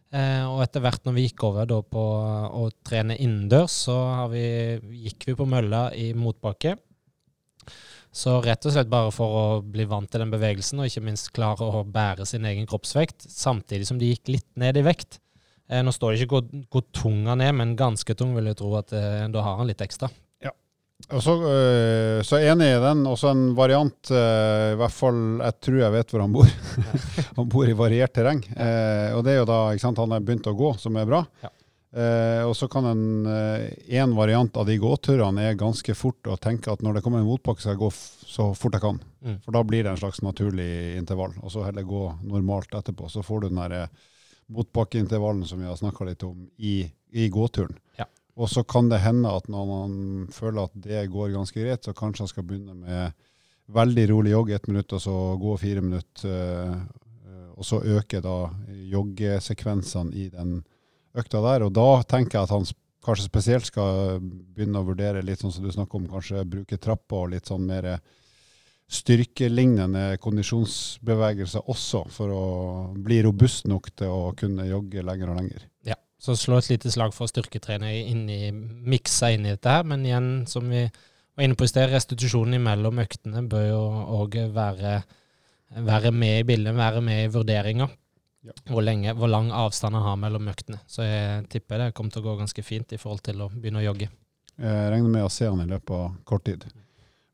[0.10, 2.04] Eh, og etter hvert når vi gikk over på
[2.62, 3.98] å trene innendørs, så
[4.32, 4.44] vi,
[5.06, 6.78] gikk vi på mølla i motbakke.
[8.12, 11.30] Så rett og slett bare for å bli vant til den bevegelsen, og ikke minst
[11.36, 15.20] klare å bære sin egen kroppsvekt, samtidig som de gikk litt ned i vekt.
[15.70, 18.58] Eh, nå står det ikke hvor, hvor tung han er, men ganske tung vil jeg
[18.58, 20.10] tro at eh, da har han litt ekstra.
[20.42, 20.50] Ja,
[21.14, 23.06] Og så, øh, så er enig i den.
[23.08, 26.50] Også en variant, øh, i hvert fall jeg tror jeg vet hvor han bor.
[27.38, 28.42] han bor i variert terreng.
[28.58, 31.06] Eh, og det er jo da ikke sant, han har begynt å gå, som er
[31.14, 31.22] bra.
[31.46, 31.54] Ja.
[31.90, 36.38] Eh, og så kan en, eh, en variant av de gåturene er ganske fort å
[36.38, 37.90] tenke at når det kommer en motbakke, skal jeg gå
[38.30, 39.00] så fort jeg kan.
[39.26, 39.40] Mm.
[39.42, 41.34] For da blir det en slags naturlig intervall.
[41.42, 43.10] Og så heller gå normalt etterpå.
[43.10, 43.88] Så får du den der eh,
[44.54, 47.76] motbakkeintervallen som vi har snakka litt om i, i gåturen.
[47.98, 48.06] Ja.
[48.38, 51.94] Og så kan det hende at når man føler at det går ganske greit, så
[51.98, 53.18] kanskje han skal begynne med
[53.70, 56.30] veldig rolig jogg ett minutt, og så gå fire minutter.
[56.30, 58.50] eh, Og så øke da
[58.94, 60.62] joggesekvensene i den
[61.22, 61.66] økta der.
[61.68, 62.68] Og da tenker jeg at han
[63.06, 67.24] kanskje spesielt skal begynne å vurdere litt sånn som du snakker om, kanskje bruke trappa
[67.24, 67.98] og litt sånn mer
[68.90, 72.46] styrkelignende kondisjonsbevegelser også, for å
[72.98, 75.68] bli robust nok til å kunne jogge lenger og lenger.
[75.86, 79.86] Ja, så slå et lite slag for styrketrening inn i, miksa inn i dette her,
[79.86, 83.84] men igjen, som vi var inne på i sted, restitusjonen imellom øktene bør jo
[84.24, 84.98] òg være,
[85.86, 87.88] være med i bildet, være med i vurderinga.
[88.46, 88.54] Ja.
[88.70, 90.80] Hvor, lenge, hvor lang avstand han har mellom øktene.
[90.88, 93.82] Så jeg tipper det kommer til å gå ganske fint i forhold til å begynne
[93.82, 94.08] å jogge.
[94.60, 96.64] Jeg regner med å se han i løpet av kort tid.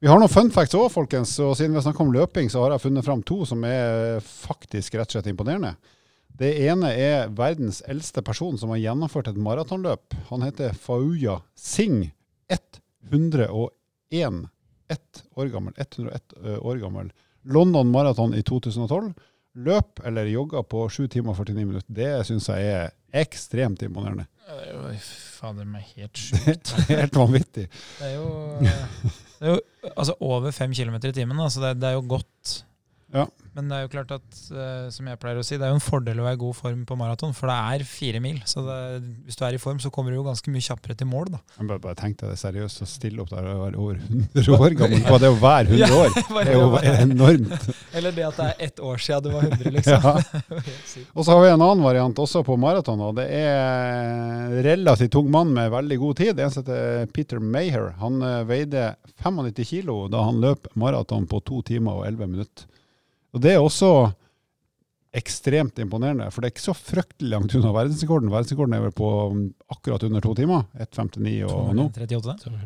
[0.02, 1.34] Vi har noen fun facts òg, folkens.
[1.42, 4.98] Og siden vi snakket om løping, så har jeg funnet fram to som er faktisk
[4.98, 5.76] rett og slett imponerende.
[6.36, 10.18] Det ene er verdens eldste person som har gjennomført et maratonløp.
[10.30, 12.10] Han heter Fauya Singh.
[13.06, 14.50] 101
[14.88, 15.74] ett år gammel.
[15.78, 17.12] 101 år gammel.
[17.42, 19.14] London Marathon i 2012.
[19.56, 21.88] Løp eller jogga på 7 timer og 49 minutter.
[21.96, 24.26] Det syns jeg er ekstremt imponerende.
[24.46, 24.96] Ja, det er jo
[25.36, 26.74] fader meg helt sjukt.
[26.92, 27.66] Helt vanvittig.
[27.72, 28.28] Det er jo,
[28.62, 29.60] det er jo
[29.96, 31.40] altså over 5 kilometer i timen.
[31.40, 32.56] Altså det, det er jo godt.
[33.16, 33.26] Ja.
[33.56, 35.78] Men det er jo klart at, eh, som jeg pleier å si, det er jo
[35.78, 38.42] en fordel å være i god form på maraton, for det er fire mil.
[38.44, 38.80] Så det,
[39.24, 41.40] hvis du er i form, så kommer du jo ganske mye kjappere til mål, da.
[41.56, 44.76] Jeg bare, bare tenkte det seriøst å stille opp der og være over 100 år
[44.82, 45.06] gammel.
[45.08, 47.70] Bare det å være 100 år, det er jo enormt.
[47.96, 50.04] Eller det at det er ett år siden du var 100, liksom.
[50.04, 50.62] Ja.
[51.16, 53.08] Og så har vi en annen variant også på maraton.
[53.08, 56.44] og Det er relativt tung mann med veldig god tid.
[56.44, 57.94] En som heter Peter Maher.
[58.04, 58.90] Han eh, veide
[59.24, 62.72] 95 kilo da han løp maraton på to timer og 11 minutter.
[63.36, 63.90] Og Det er også
[65.16, 68.32] ekstremt imponerende, for det er ikke så fryktelig langt unna verdensrekorden.
[68.32, 69.10] Verdensrekorden er vel på
[69.72, 70.66] akkurat under to timer.
[70.80, 71.88] 1,59 og nå.
[71.92, 72.66] 38.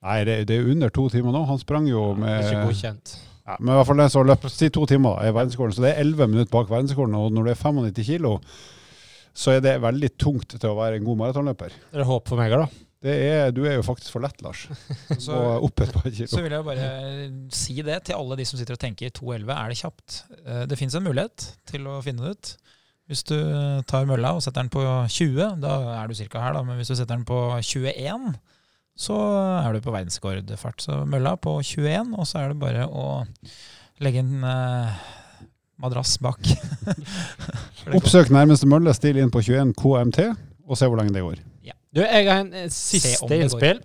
[0.00, 1.42] Nei, det, det er under to timer nå.
[1.44, 3.10] Han sprang jo Det med ikke godkjent.
[3.44, 5.74] ja, Men i hvert fall den som løp si to timer, da, er verdensrekorden.
[5.76, 7.18] Så det er 11 minutter bak verdensrekorden.
[7.18, 8.38] Og når det er 95 kilo,
[9.36, 11.76] så er det veldig tungt til å være en god maratonløper.
[11.92, 12.64] Det er håp for meg da.
[13.00, 14.66] Det er, du er jo faktisk for lett, Lars.
[15.24, 16.26] Så, Og opp et par kilo.
[16.28, 16.88] så vil jeg bare
[17.56, 20.18] si det til alle de som sitter og tenker 2.11, er det kjapt?
[20.44, 22.50] Eh, Det fins en mulighet til å finne det ut.
[23.10, 23.34] Hvis du
[23.90, 26.44] tar mølla og setter den på 20, da er du ca.
[26.44, 26.60] her, da.
[26.62, 28.28] Men hvis du setter den på 21,
[29.00, 29.16] så
[29.64, 30.84] er du på verdensrekordfart.
[30.84, 33.24] Så mølla på 21, og så er det bare å
[34.04, 35.00] legge en eh,
[35.82, 36.38] madrass bak.
[37.98, 40.20] Oppsøk nærmeste mølle, still inn på 21 KMT,
[40.68, 41.40] og se hvor lenge det går.
[41.92, 43.80] Du, jeg har en eh, siste innspill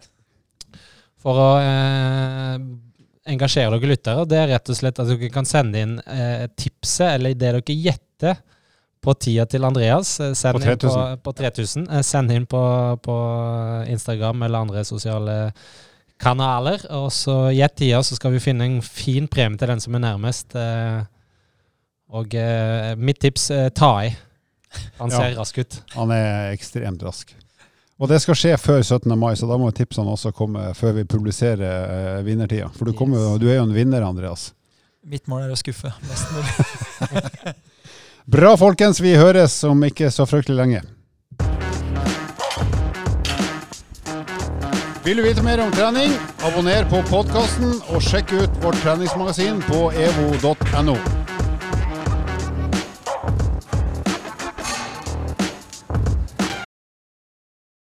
[1.25, 2.57] for å eh,
[3.33, 4.25] engasjere dere lyttere.
[4.29, 7.63] Det er rett og slett at dere kan sende inn eh, tipset, eller det dere
[7.73, 8.37] gjetter
[9.05, 10.19] på tida til Andreas.
[10.21, 11.23] Eh, Send På inn på, 3000.
[11.25, 11.87] på 3000.
[11.89, 12.61] Eh, send inn på,
[13.05, 13.15] på
[13.93, 15.37] Instagram eller andre sosiale
[16.21, 16.85] kanaler.
[17.01, 20.05] Og så gjett tida, så skal vi finne en fin premie til den som er
[20.05, 20.53] nærmest.
[20.57, 21.01] Eh,
[22.15, 24.13] og eh, mitt tips eh, ta i.
[25.01, 25.17] Han Ja.
[25.23, 25.79] ser rask ut.
[25.97, 27.33] Han er ekstremt rask.
[27.95, 29.13] Og det skal skje før 17.
[29.15, 32.67] mai, så da må tipsene også komme før vi publiserer eh, vinnertida.
[32.75, 34.49] For du, kommer, du er jo en vinner, Andreas.
[35.05, 37.53] Mitt mål er å skuffe mest mulig.
[38.35, 38.99] Bra, folkens.
[38.99, 40.83] Vi høres om ikke så fryktelig lenge.
[45.05, 46.17] Vil du vite mer om trening?
[46.43, 50.97] Abonner på podkasten og sjekk ut vårt treningsmagasin på evo.no.